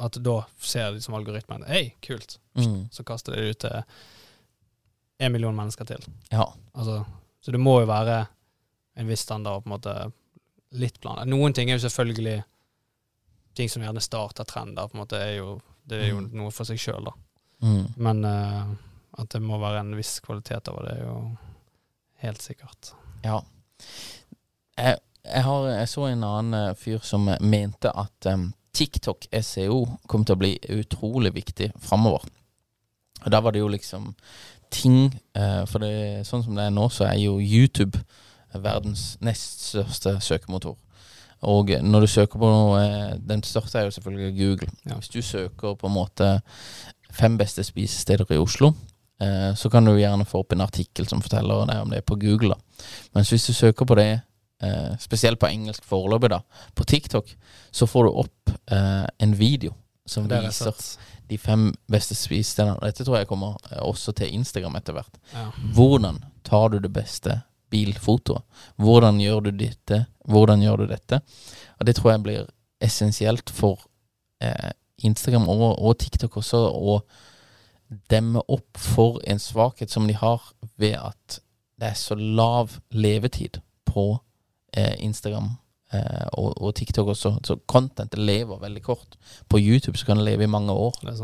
[0.00, 2.38] at da ser liksom algoritmen Hei, kult.
[2.56, 2.86] Mm.
[2.90, 3.82] Så kaster det ut til
[5.20, 5.98] en million mennesker til.
[6.32, 6.46] Ja.
[6.74, 7.04] Altså,
[7.42, 8.26] så det må jo være
[8.96, 10.12] en viss standard på en måte
[10.72, 11.28] litt plan.
[11.28, 12.42] Noen ting er jo selvfølgelig
[13.54, 16.30] ting som gjerne starter trender, på en måte er jo, det er jo Mm.
[16.32, 17.12] noe for seg sjøl, da.
[17.66, 17.86] Mm.
[17.96, 18.64] Men eh,
[19.18, 21.18] at det må være en viss kvalitet over det, er jo
[22.22, 22.92] helt sikkert.
[23.24, 23.40] Ja.
[24.78, 29.84] Jeg, jeg, har, jeg så en annen eh, fyr som mente at um, TikTok SEO
[30.10, 32.26] kom til å bli utrolig viktig framover.
[33.24, 34.12] Og da var det jo liksom
[34.70, 37.98] ting uh, For det, sånn som det er nå, så er jo YouTube
[38.52, 40.76] verdens nest største søkemotor.
[41.48, 42.80] Og når du søker på noe
[43.22, 44.70] Den største er jo selvfølgelig Google.
[44.86, 44.96] Ja.
[44.98, 46.30] Hvis du søker på en måte
[47.14, 48.97] fem beste spisesteder i Oslo, eh,
[49.58, 52.54] så kan du gjerne få opp en artikkel som forteller deg om det på Google.
[52.54, 52.84] da.
[53.16, 54.20] Mens hvis du søker på det,
[54.62, 56.40] eh, spesielt på engelsk foreløpig, da,
[56.74, 57.34] på TikTok,
[57.70, 59.74] så får du opp eh, en video
[60.08, 60.72] som viser
[61.28, 62.78] de fem beste spisestedene.
[62.80, 65.20] Dette tror jeg kommer eh, også til Instagram etter hvert.
[65.34, 65.48] Ja.
[65.76, 68.42] Hvordan tar du det beste bilfotoet?
[68.80, 70.06] Hvordan gjør du dette?
[70.24, 71.20] Hvordan gjør du dette?
[71.78, 72.46] Og det tror jeg blir
[72.84, 73.82] essensielt for
[74.40, 74.72] eh,
[75.04, 77.00] Instagram og, og TikTok også å
[78.10, 80.42] demme opp for en svakhet som de har
[80.76, 81.40] ved at
[81.78, 84.18] det er så lav levetid på
[84.76, 85.52] eh, Instagram
[85.92, 87.36] eh, og, og, TikTok også.
[87.46, 89.18] Så contentet lever veldig kort.
[89.48, 90.98] På YouTube så kan det leve i mange år.
[91.02, 91.16] Det er.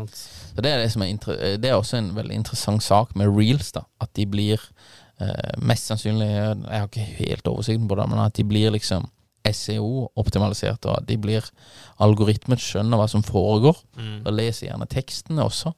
[0.55, 1.17] Så det er, det, som er,
[1.59, 3.71] det er også en veldig interessant sak med reels.
[3.75, 4.61] da At de blir
[5.19, 9.09] eh, mest sannsynlig Jeg har ikke helt oversikten på det, men at de blir liksom
[9.45, 11.45] SEO-optimalisert, og de blir
[12.03, 14.17] algoritmet skjønner hva som foregår, mm.
[14.25, 15.73] og leser gjerne tekstene også.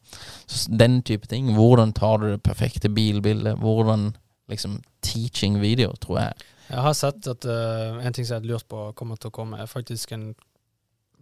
[0.47, 1.53] Så den type ting.
[1.57, 3.59] Hvordan tar du det perfekte bilbildet?
[3.61, 4.11] Hvordan
[4.47, 6.47] liksom teaching video, tror jeg.
[6.67, 9.35] Jeg har sett at uh, en ting som jeg har lurt på kommer til å
[9.35, 10.33] komme, er faktisk en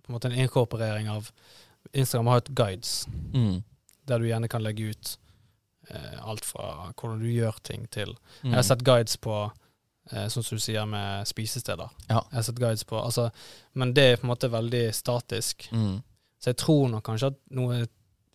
[0.06, 1.32] på en en inkorporering av
[1.94, 3.64] Instagram har et guides, mm.
[4.06, 5.18] der du gjerne kan legge ut
[5.90, 8.52] uh, alt fra hvordan du gjør ting, til mm.
[8.52, 9.50] Jeg har sett guides på
[10.06, 11.90] sånn som du sier med spisesteder.
[12.10, 12.20] Ja.
[12.30, 13.30] Jeg har sett guides på altså,
[13.74, 15.68] Men det er på en måte veldig statisk.
[15.74, 16.04] Mm.
[16.38, 17.86] Så jeg tror nok kanskje at noe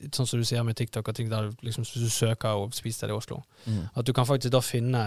[0.00, 3.10] Sånn som du sier med TikTok og ting der liksom, hvis du søker og spisested
[3.12, 3.82] i Oslo, mm.
[4.00, 5.02] at du kan faktisk da finne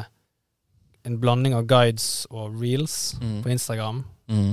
[1.02, 3.40] en blanding av guides og reels mm.
[3.42, 4.04] på Instagram.
[4.30, 4.52] Mm.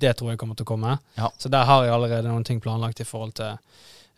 [0.00, 0.94] Det tror jeg kommer til å komme.
[1.18, 1.32] Ja.
[1.42, 3.58] Så der har jeg allerede noen ting planlagt i forhold til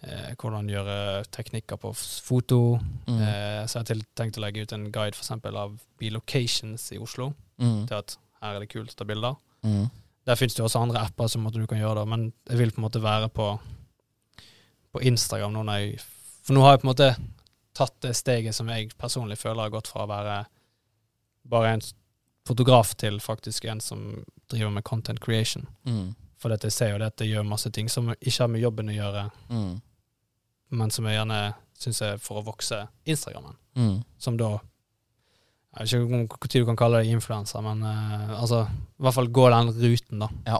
[0.03, 2.79] eh, hvordan gjøre teknikker på foto.
[3.07, 3.19] Mm.
[3.21, 7.01] Eh, så jeg har tenkt å legge ut en guide for eksempel, av bilocations i
[7.03, 7.33] Oslo.
[7.63, 7.85] Mm.
[7.91, 9.39] Til at her er det kult å ta bilder.
[9.67, 9.87] Mm.
[10.27, 12.83] Der fins det også andre apper som du kan gjøre det, men jeg vil på
[12.83, 13.53] en måte være på,
[14.93, 16.03] på Instagram nå når jeg
[16.43, 17.13] For nå har jeg på en måte
[17.79, 20.41] tatt det steget som jeg personlig føler har gått fra å være
[21.49, 21.85] bare en
[22.47, 24.03] fotograf til faktisk en som
[24.51, 25.69] driver med content creation.
[25.87, 26.15] Mm.
[26.43, 28.63] For dette, jeg ser jo det at det gjør masse ting som ikke har med
[28.65, 29.25] jobben å gjøre.
[29.55, 29.73] Mm
[30.73, 31.41] men som jeg gjerne
[31.83, 33.57] syns er for å vokse Instagrammen.
[33.79, 33.97] Mm.
[34.21, 34.59] Som da
[35.73, 39.17] Jeg vet ikke hvor tid du kan kalle det influenser, men uh, altså i hvert
[39.17, 40.29] fall gå den ruten, da.
[40.45, 40.59] Ja.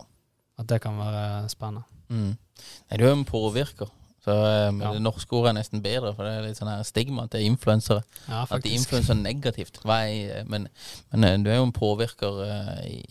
[0.61, 1.85] At det kan være spennende.
[2.09, 2.31] Mm.
[2.33, 3.91] Nei, du er jo en påvirker.
[4.23, 4.93] Så um, ja.
[4.95, 8.05] Det norske ordet er nesten bedre, for det er litt sånn her stigma til influensere.
[8.29, 9.83] Ja, at de influenser negativt.
[9.83, 10.69] Jeg, men,
[11.11, 13.03] men, du er jo en påvirker uh, i,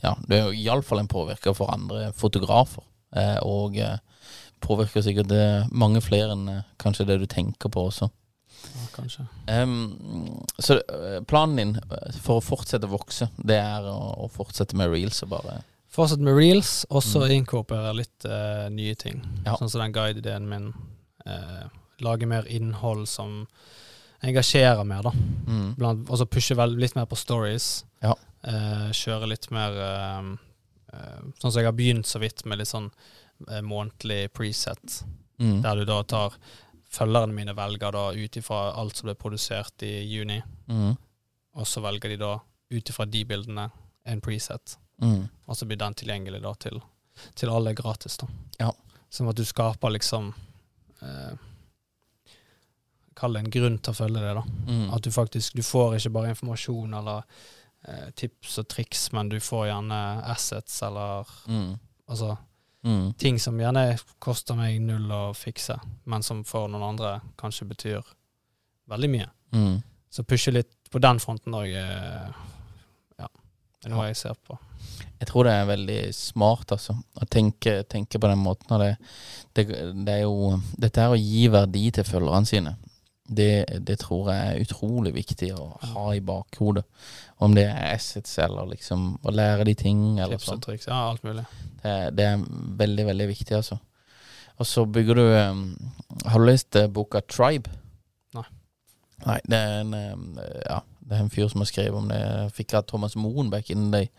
[0.00, 2.86] Ja, du er jo iallfall en påvirker for andre fotografer.
[3.14, 3.76] Uh, og
[4.60, 8.10] påvirker sikkert det mange flere enn eh, kanskje det du tenker på også.
[8.60, 9.26] Ja, kanskje.
[9.46, 14.30] Um, så eh, planen din eh, for å fortsette å vokse, det er å, å
[14.32, 17.32] fortsette med reels og bare Fortsette med reels, og så mm.
[17.34, 19.16] inkorporere litt uh, nye ting.
[19.42, 19.56] Ja.
[19.58, 20.68] Sånn som den guide-ideen min.
[21.26, 21.64] Uh,
[21.98, 23.40] lage mer innhold som
[24.22, 25.10] engasjerer mer, da.
[25.50, 26.04] Mm.
[26.06, 27.66] og så pushe vel, litt mer på stories.
[28.06, 28.14] Ja.
[28.46, 29.74] Uh, kjøre litt mer
[30.90, 32.88] Sånn som jeg har begynt så vidt med litt sånn
[33.62, 35.00] månedlig preset,
[35.40, 35.62] mm.
[35.64, 36.36] der du da tar
[36.90, 40.96] Følgerne mine velger da ut ifra alt som ble produsert i juni, mm.
[41.54, 42.32] og så velger de da
[42.74, 43.68] ut ifra de bildene
[44.10, 45.20] en preset, mm.
[45.46, 46.80] og så blir den tilgjengelig da til,
[47.38, 48.26] til alle gratis, da.
[48.58, 48.72] Ja.
[49.10, 50.32] Sånn at du skaper liksom
[51.02, 51.38] eh,
[53.18, 54.44] Kall det en grunn til å følge det, da.
[54.70, 54.84] Mm.
[54.94, 57.24] At du faktisk Du får ikke bare informasjon eller
[57.86, 59.98] eh, tips og triks, men du får gjerne
[60.30, 61.72] assets eller mm.
[62.10, 62.36] Altså
[62.82, 63.12] Mm.
[63.20, 65.76] Ting som gjerne koster meg null å fikse,
[66.08, 68.14] men som for noen andre kanskje betyr
[68.90, 69.28] veldig mye.
[69.52, 69.76] Mm.
[70.10, 72.30] Så pushe litt på den fronten òg, eh,
[73.20, 73.28] ja,
[73.84, 74.58] er noe jeg ser på.
[75.20, 78.80] Jeg tror det er veldig smart, altså, å tenke, tenke på den måten.
[78.80, 78.94] Det,
[79.52, 79.66] det,
[80.06, 82.72] det, er jo Dette er å gi verdi til følgerne sine.
[83.30, 86.82] Det, det, tror jeg er utrolig viktig å ha i bakhodet.
[87.38, 90.00] Om det er assets eller liksom å lære de ting.
[90.18, 91.44] Eller Tips og triks, ja, alt mulig.
[91.84, 92.42] Det, det, er
[92.82, 93.78] veldig, veldig viktig, altså.
[94.60, 95.62] Og så bygger du um,
[96.26, 97.70] Har du lest uh, boka Tribe?
[98.36, 98.44] Nei.
[99.24, 100.26] Nei, det er en um,
[100.66, 102.18] Ja, det er en fyr som har skrevet om det.
[102.18, 104.10] Jeg fikk av Thomas Moen back in the day.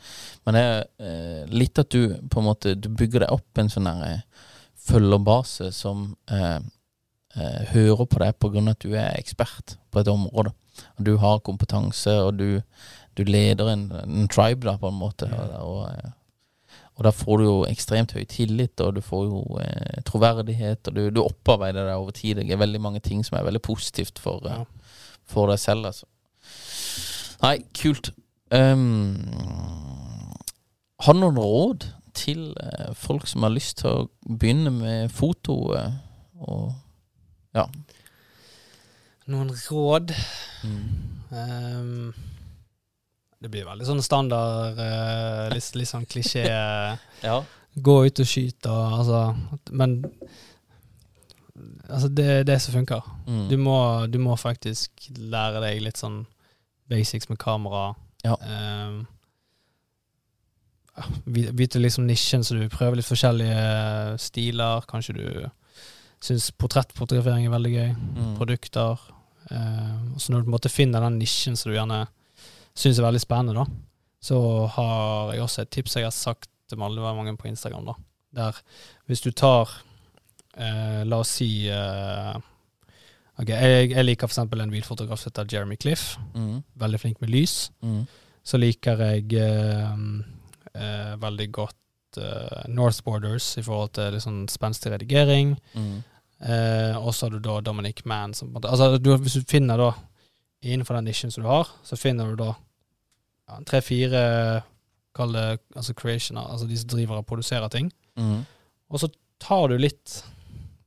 [0.47, 3.69] Men det er uh, litt at du på en måte Du bygger deg opp en
[3.75, 4.47] sånn der uh,
[4.81, 6.15] følgerbase som
[7.35, 10.53] uh, hører på deg av at du er ekspert på et område.
[10.97, 12.61] Og du har kompetanse, og du
[13.13, 15.27] du leder en, en tribe, da, på en måte.
[15.35, 19.41] Og, og, eh, og da får du jo ekstremt høy tillit, og du får jo
[19.63, 22.39] eh, troverdighet, og du, du opparbeider deg over tid.
[22.39, 24.63] Det er veldig mange ting som er veldig positivt for, ja.
[25.27, 26.07] for deg selv, altså.
[27.41, 28.11] Nei, kult.
[28.51, 29.15] Um,
[31.01, 35.57] har du noen råd til eh, folk som har lyst til å begynne med foto?
[35.75, 35.99] Eh,
[36.41, 36.71] og
[37.57, 37.65] ja.
[39.31, 40.13] Noen råd?
[40.65, 40.85] Mm.
[41.31, 42.13] um,
[43.41, 46.45] det blir veldig sånn standard, uh, litt, litt sånn klisjé.
[46.45, 47.37] Ja.
[47.73, 49.19] Gå ut og skyte og altså
[49.71, 49.93] Men
[51.87, 53.07] altså, det er det som funker.
[53.27, 53.47] Mm.
[53.49, 53.77] Du, må,
[54.11, 56.23] du må faktisk lære deg litt sånn
[56.91, 57.91] basics med kamera.
[58.25, 58.35] Ja.
[58.41, 59.05] Um,
[61.25, 64.85] vite liksom nisjen, så du prøver litt forskjellige stiler.
[64.89, 65.25] Kanskje du
[66.21, 67.91] syns portrettfotografering er veldig gøy.
[67.97, 68.33] Mm.
[68.37, 69.05] Produkter.
[69.49, 72.03] Eh, så når du på en måte finner den nisjen som du gjerne
[72.77, 73.65] syns er veldig spennende, da,
[74.21, 74.37] så
[74.77, 77.85] har jeg også et tips jeg har sagt til mange på Instagram.
[77.85, 77.95] da,
[78.31, 78.61] Der
[79.07, 79.69] hvis du tar
[80.55, 82.37] eh, La oss si eh,
[83.41, 86.17] Ok, jeg, jeg liker eksempel en bilfotograf som heter Jeremy Cliff.
[86.35, 86.61] Mm.
[86.77, 87.71] Veldig flink med lys.
[87.81, 88.03] Mm.
[88.43, 89.95] Så liker jeg eh,
[90.75, 91.80] eh, veldig godt
[92.17, 95.55] eh, North Borders i forhold til liksom spenstig redigering.
[95.75, 95.99] Mm.
[96.41, 98.33] Uh, og så har du da Dominic Mann.
[98.33, 99.91] Som, altså, du, hvis du finner da
[100.65, 102.55] innenfor den nisjen som du har, så finner du da
[103.49, 104.23] ja, tre-fire
[105.11, 105.45] Kall det
[105.75, 107.89] altså creationer, altså de som driver og produserer ting.
[108.15, 108.45] Mm.
[108.89, 109.09] Og så
[109.43, 110.21] tar du litt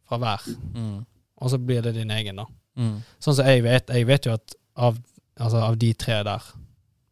[0.09, 1.05] fra hver, Mm.
[1.37, 2.47] og så blir det din egen, da.
[2.77, 3.03] Mm.
[3.21, 4.97] Sånn som jeg vet, jeg vet jo at av,
[5.37, 6.49] altså av de tre der,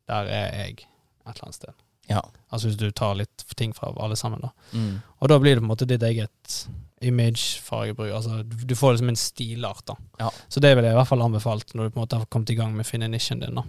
[0.08, 0.86] der er jeg et
[1.34, 1.81] eller annet sted.
[2.10, 2.22] Ja.
[2.52, 4.50] Altså hvis du tar litt ting fra alle sammen, da.
[4.72, 5.00] Mm.
[5.22, 6.56] Og da blir det på en måte ditt eget
[7.02, 8.12] image-fargebruk.
[8.14, 9.96] Altså du, får liksom en stilart, da.
[10.18, 10.30] Ja.
[10.48, 12.52] Så det vil jeg i hvert fall anbefalt når du på en måte har kommet
[12.52, 13.66] i gang med å finne nisjen din, da.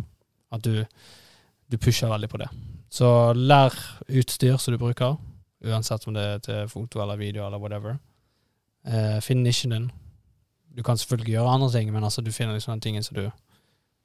[0.54, 0.84] At du,
[1.72, 2.50] du pusher veldig på det.
[2.94, 3.74] Så lær
[4.08, 5.16] utstyr som du bruker,
[5.66, 7.98] uansett om det er til foto eller video eller whatever.
[8.86, 9.88] Eh, finn nisjen din.
[10.74, 13.26] Du kan selvfølgelig gjøre andre ting, men altså du finner liksom den tingen som du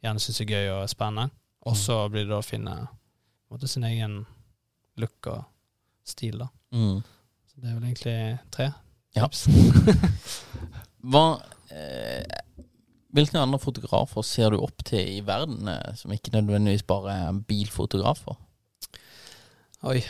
[0.05, 1.33] gjerne syns er gøy og spennende.
[1.67, 2.77] Og så blir det da å finne
[3.51, 4.21] måte, sin egen
[4.99, 5.45] look og
[6.09, 6.49] stil, da.
[6.75, 7.01] Mm.
[7.49, 8.19] Så det er vel egentlig
[8.55, 8.71] tre
[9.17, 9.27] Ja.
[9.29, 9.47] tips.
[11.13, 11.25] Hva
[11.73, 12.25] eh,
[13.17, 17.39] Hvilke andre fotografer ser du opp til i verden, eh, som ikke nødvendigvis bare er
[17.49, 18.37] bilfotografer?
[19.89, 20.03] Oi.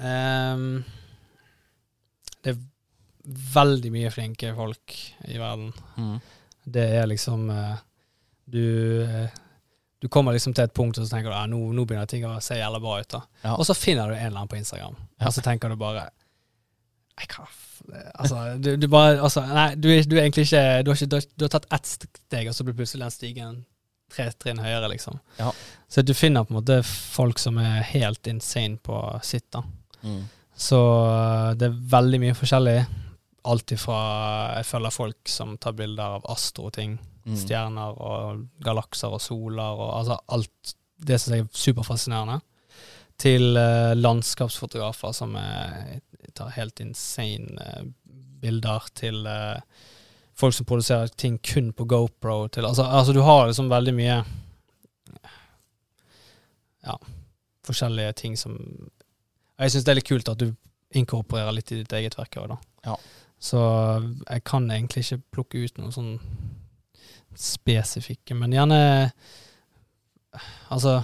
[0.00, 0.84] um,
[2.40, 2.62] det er
[3.54, 4.94] veldig mye flinke folk
[5.28, 5.72] i verden.
[6.00, 6.16] Mm.
[6.64, 7.76] Det er liksom eh,
[8.50, 8.62] Du
[9.04, 9.28] eh,
[10.00, 12.24] Du kommer liksom til et punkt og så tenker du ja, nå, nå begynner ting
[12.24, 13.08] å se jævlig bra ut.
[13.12, 13.54] da Ja.
[13.56, 15.26] Og så finner du en eller annen på Instagram, Ja.
[15.26, 16.10] og så tenker du bare
[18.18, 21.44] Altså, du, du bare altså, Nei, du, du er egentlig ikke Du har, ikke, du
[21.44, 23.58] har, tatt ett steg, og så blir plutselig den stigen
[24.10, 25.20] tre trinn høyere, liksom.
[25.38, 25.52] Ja.
[25.86, 29.62] Så du finner på en måte folk som er helt insane på sitt, da.
[30.02, 30.24] Mm.
[30.58, 32.74] Så øh, det er veldig mye forskjellig.
[33.50, 34.00] Alt ifra
[34.56, 36.98] Jeg følger folk som tar bilder av astro-ting.
[37.30, 37.38] Mm.
[37.38, 40.74] Stjerner og galakser og soler og altså alt
[41.06, 42.40] det som er superfascinerende.
[43.20, 46.00] Til uh, landskapsfotografer som er,
[46.36, 47.86] tar helt insane uh,
[48.40, 48.88] bilder.
[48.96, 49.60] Til uh,
[50.40, 52.48] folk som produserer ting kun på GoPro.
[52.48, 54.22] Til, altså, altså du har liksom veldig mye
[56.80, 56.94] Ja,
[57.66, 58.54] forskjellige ting som
[59.60, 60.54] Jeg syns det er litt kult at du
[60.96, 62.56] inkorporerer litt i ditt eget verk òg, da.
[62.88, 62.94] Ja.
[63.40, 63.60] Så
[64.30, 66.14] jeg kan egentlig ikke plukke ut noe sånn
[67.36, 68.80] spesifikke, men gjerne
[70.70, 71.00] Altså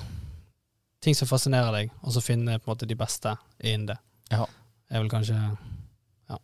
[1.02, 3.96] ting som fascinerer deg, og så finne på en måte de beste innen det.
[4.30, 4.46] Ja.
[4.90, 6.38] Er vel kanskje ja,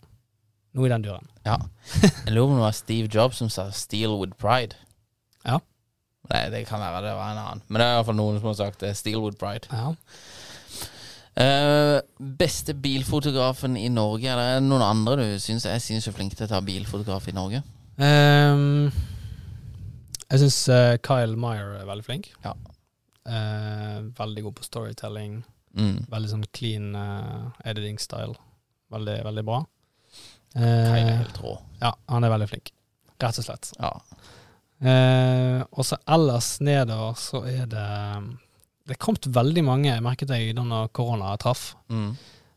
[0.74, 1.28] noe i den duren.
[1.46, 1.60] Ja.
[2.02, 4.74] Jeg lurer på om det var Steve Jobs som sa 'steal with pride'.
[5.46, 5.58] Ja.
[6.30, 7.62] Nei, det kan være det var en annen.
[7.68, 8.96] Men det er iallfall noen som har sagt det.
[8.96, 9.70] 'Steal with pride'.
[9.70, 9.94] Ja.
[11.32, 12.00] Uh,
[12.38, 14.28] beste bilfotografen i Norge?
[14.28, 17.62] Er det noen andre du syns er sinnssykt flink til å ta bilfotograf i Norge?
[17.98, 18.92] Ehm,
[20.32, 20.58] jeg syns
[21.06, 22.30] Kyle Meyer er veldig flink.
[22.44, 22.54] Ja.
[23.28, 25.42] Uh, veldig god på storytelling.
[25.78, 26.06] Mm.
[26.10, 28.34] Veldig sånn clean uh, editing style.
[28.92, 29.60] Veldig, veldig bra.
[30.52, 31.54] Kyle er Eh, helt rå.
[31.80, 32.72] ja, han er veldig flink.
[33.22, 33.70] Rett og slett.
[33.78, 33.92] Ja.
[34.82, 37.86] Eh, og så ellers nedover så er det
[38.84, 41.76] Det er kommet veldig mange, merket jeg da korona traff.
[41.88, 42.16] Mm.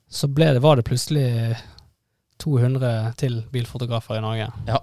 [0.10, 1.56] Så ble det, var det plutselig
[2.42, 4.48] 200 til bilfotografer i Norge.
[4.68, 4.80] ja.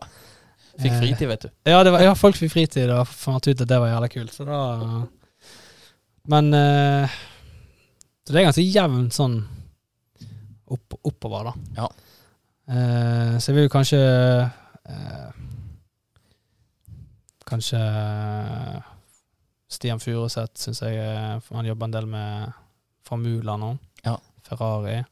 [0.80, 1.50] Fikk Eh, fritid, vet du.
[1.68, 4.32] Ja, det var, ja, folk fikk fritid og fant ut at det var jævla kult.
[4.32, 4.60] Så da
[6.32, 7.18] Men uh,
[8.24, 9.36] Så det er ganske jevnt sånn
[10.72, 11.82] opp, oppover, da.
[11.82, 11.88] Ja.
[12.72, 15.30] Uh, så jeg vil jo kanskje uh,
[17.44, 17.80] Kanskje
[19.68, 22.60] Stian Furuseth syns jeg Han jobber en del med
[23.04, 23.74] Formula nå.
[24.06, 24.14] Ja.
[24.46, 25.02] Ferrari.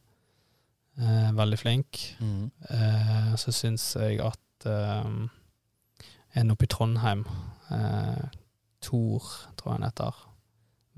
[1.35, 1.99] Veldig flink.
[2.23, 2.47] Mm.
[3.37, 4.65] Så syns jeg at
[6.35, 7.25] en oppe i Trondheim,
[7.71, 8.25] eh,
[8.81, 9.21] Tor,
[9.59, 10.21] tror jeg han heter,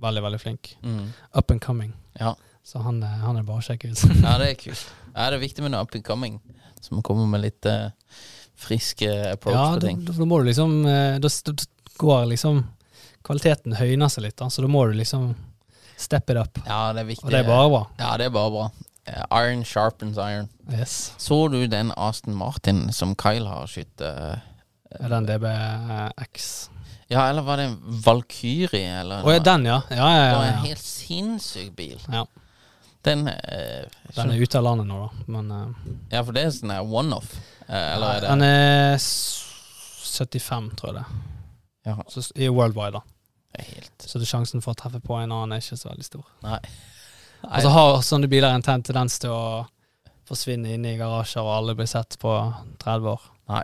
[0.04, 0.76] veldig, veldig flink.
[0.84, 1.08] Mm.
[1.36, 1.94] Up and coming.
[2.20, 2.36] Ja.
[2.64, 4.04] Så han, er- han er bare å sjekke ut.
[4.24, 4.86] ja, det er kult.
[5.16, 6.40] Ja, det er viktig med noe up and coming,
[6.82, 7.90] som kommer med litt eh,
[8.56, 11.30] frisk eh, approach ja, på da, Ja, da må du liksom eh, Da
[12.00, 12.64] går liksom
[13.24, 15.30] Kvaliteten høyner seg litt, da, så da må du liksom
[15.98, 16.58] step it up.
[16.68, 17.24] Ja, det er viktig.
[17.28, 17.84] Og det er bare bra.
[18.02, 18.64] Ja, det er bare bra.
[19.08, 20.50] Eh, Iron sharpens iron.
[20.72, 21.14] Yes.
[21.22, 24.02] Så du den Aston Martin som Kyle har skutt?
[24.04, 24.42] eh,
[25.00, 26.70] Er den DBX?
[27.08, 29.00] Ja, eller var det en Valkyrie?
[29.02, 29.82] Eller Å ja, den, ja.
[29.90, 32.00] Ja, ja, Det var en helt sinnssyk bil.
[32.12, 32.26] Ja.
[33.04, 33.84] Den eh,
[34.16, 35.26] Den er ute av landet nå, da.
[35.28, 37.34] Men eh, Ja, for det er sånn her one-off.
[37.68, 39.50] Eh, eller er det Den er s-
[40.14, 41.06] 75, tror jeg det.
[41.90, 43.02] Ja, Så s- I worldwide, da.
[43.54, 45.90] det er helt Så det sjansen for å treffe på en annen er ikke så
[45.92, 46.24] veldig stor.
[46.46, 46.60] Nei.
[47.44, 49.66] Og så har sånne biler en ten- tendens til å
[50.30, 52.32] forsvinne inne i garasjer, og alle blir sett på
[52.80, 53.20] 30 år.
[53.50, 53.64] Nei.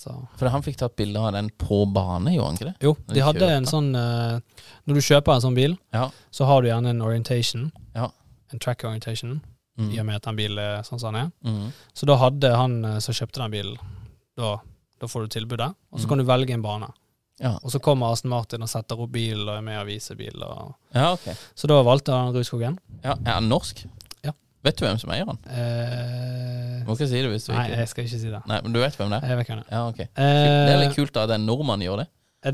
[0.00, 2.76] Så For han fikk tatt bilde av den på bane, gjorde han ikke det?
[2.86, 3.56] Jo, de de hadde kjøper.
[3.58, 4.40] en sånn uh,
[4.88, 6.06] Når du kjøper en sånn bil, Ja.
[6.32, 7.66] så har du gjerne en orientation.
[7.94, 8.08] Ja.
[8.52, 9.40] En track orientation,
[9.78, 9.92] Mm.
[9.94, 11.32] i og med at den bilen er sånn som den er.
[11.46, 11.72] Mm.
[11.94, 13.76] Så da hadde han eh, som kjøpte den bilen,
[14.36, 14.56] da,
[15.00, 16.08] da får du tilbudet, og så Mm.
[16.08, 16.88] kan du velge en bane.
[17.40, 17.54] Ja.
[17.64, 20.36] Og så kommer Aston Martin og setter opp bil og er med og viser bil.
[20.42, 20.74] Og...
[20.94, 21.32] ja, okay.
[21.56, 22.78] Så da valgte han Rudskogen.
[23.04, 23.86] Ja, er han norsk?
[24.60, 24.68] Ja.
[24.68, 25.38] Vet du hvem som eier den?
[25.48, 28.40] Uh, du Må ikke si det hvis du nei, ikke jeg skal ikke si det.
[28.50, 29.28] Nei, men du vet hvem det er?
[29.30, 29.74] Jeg vet hvem det er.
[29.76, 30.00] Ja, ok.
[30.04, 32.06] Det er litt Eh, kult da at en nordmann gjør det.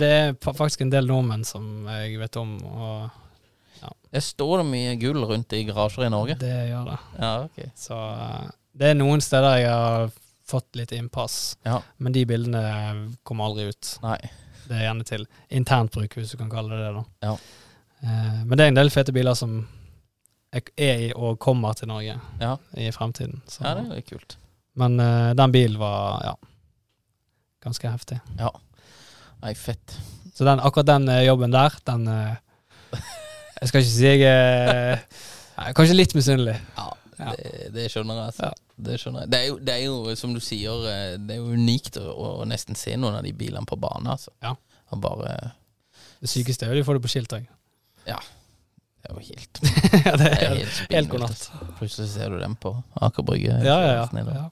[0.02, 3.10] det er faktisk en del nordmenn som jeg vet om, og
[4.12, 6.36] Det står det mye gull rundt i garasjer i Norge.
[6.40, 6.98] det gjør det.
[7.20, 7.58] Ja, ok.
[7.76, 10.10] Så eh, det er noen steder jeg har
[10.46, 11.80] fått litt innpass, Ja.
[11.98, 13.98] men de bildene kommer aldri ut.
[14.02, 14.18] Nei.
[14.68, 16.94] Det er gjerne til internt bruk, hvis du kan kalle det det.
[16.94, 17.04] da.
[17.30, 17.36] Ja.
[18.02, 19.66] Eh, men det er en del fete biler som
[20.56, 22.56] er er i og kommer til Norge Ja.
[22.76, 23.42] i fremtiden.
[23.48, 23.62] Så.
[23.64, 24.36] ja, det er jo kult.
[24.76, 26.34] Men uh, den bilen var ja,
[27.64, 28.18] ganske heftig.
[28.38, 28.50] Ja.
[29.42, 29.96] Nei, fett.
[30.34, 32.34] Så den, akkurat den uh, jobben der, den uh,
[33.60, 36.58] Jeg skal ikke si jeg er Kanskje litt misunnelig.
[36.76, 37.30] Ja, Ja.
[37.32, 38.24] Det, det skjønner jeg.
[38.28, 38.44] Altså.
[38.44, 38.52] Ja.
[38.76, 39.30] Det, skjønner jeg.
[39.32, 40.82] Det, er jo, det er jo, som du sier,
[41.16, 44.12] det er jo unikt å, å nesten se noen av de bilene på bane.
[44.12, 44.34] Altså.
[44.44, 44.52] Ja.
[44.92, 45.32] Og bare
[46.20, 47.46] Det sykeste er jo de får det på skilt òg.
[49.06, 49.60] Det er jo helt,
[50.06, 50.54] ja, det er
[50.90, 51.30] helt, god natt.
[51.36, 51.66] altså.
[51.78, 52.72] Plutselig ser du dem på
[53.06, 53.54] Aker Brygge.
[53.62, 54.24] Ja, ja, ja.
[54.34, 54.46] Ja.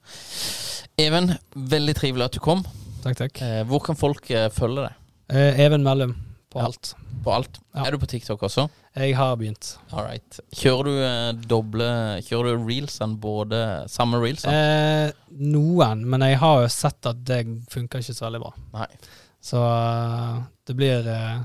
[1.02, 2.62] Even, veldig trivelig at du kom.
[3.02, 3.40] Takk, takk.
[3.42, 5.00] Eh, hvor kan folk eh, følge deg?
[5.34, 6.14] Eh, Even Mellum
[6.54, 6.68] på Ja.
[6.70, 6.92] alt.
[7.24, 7.58] På alt?
[7.74, 7.86] Ja.
[7.88, 8.68] Er du på TikTok også?
[8.94, 9.72] Jeg har begynt.
[9.90, 10.38] All right.
[10.54, 11.88] Kjører du eh, doble
[12.28, 14.54] Kjører du reelsene både Samme reelsene?
[14.54, 17.40] Eh, noen, men jeg har jo sett at det
[17.72, 18.52] funker ikke så veldig bra.
[18.76, 18.86] Nei.
[19.44, 20.38] Så eh,
[20.70, 21.42] det blir eh,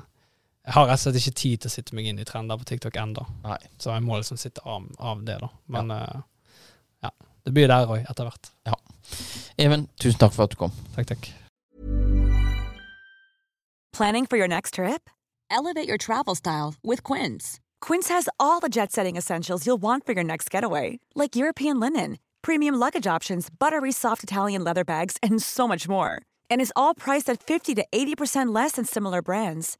[0.70, 2.66] Jeg har rett og slett ikke tid til å sitte meg inn i trender på
[2.70, 3.24] TikTok ennå.
[3.42, 3.58] Nei.
[3.82, 5.48] Så jeg må liksom sitte av, av det, da.
[5.66, 6.20] Men eh,
[7.02, 7.10] ja.
[7.42, 8.52] Det blir der òg, etter hvert.
[9.58, 10.76] Even, tusen takk for at du kom.
[10.94, 11.32] Takk, takk.
[13.98, 15.10] Planning for your next trip?
[15.50, 17.60] Elevate your travel style with Quince.
[17.82, 21.80] Quince has all the jet setting essentials you'll want for your next getaway, like European
[21.80, 26.22] linen, premium luggage options, buttery soft Italian leather bags, and so much more.
[26.52, 29.80] And is all priced at 50 to 80% less than similar brands.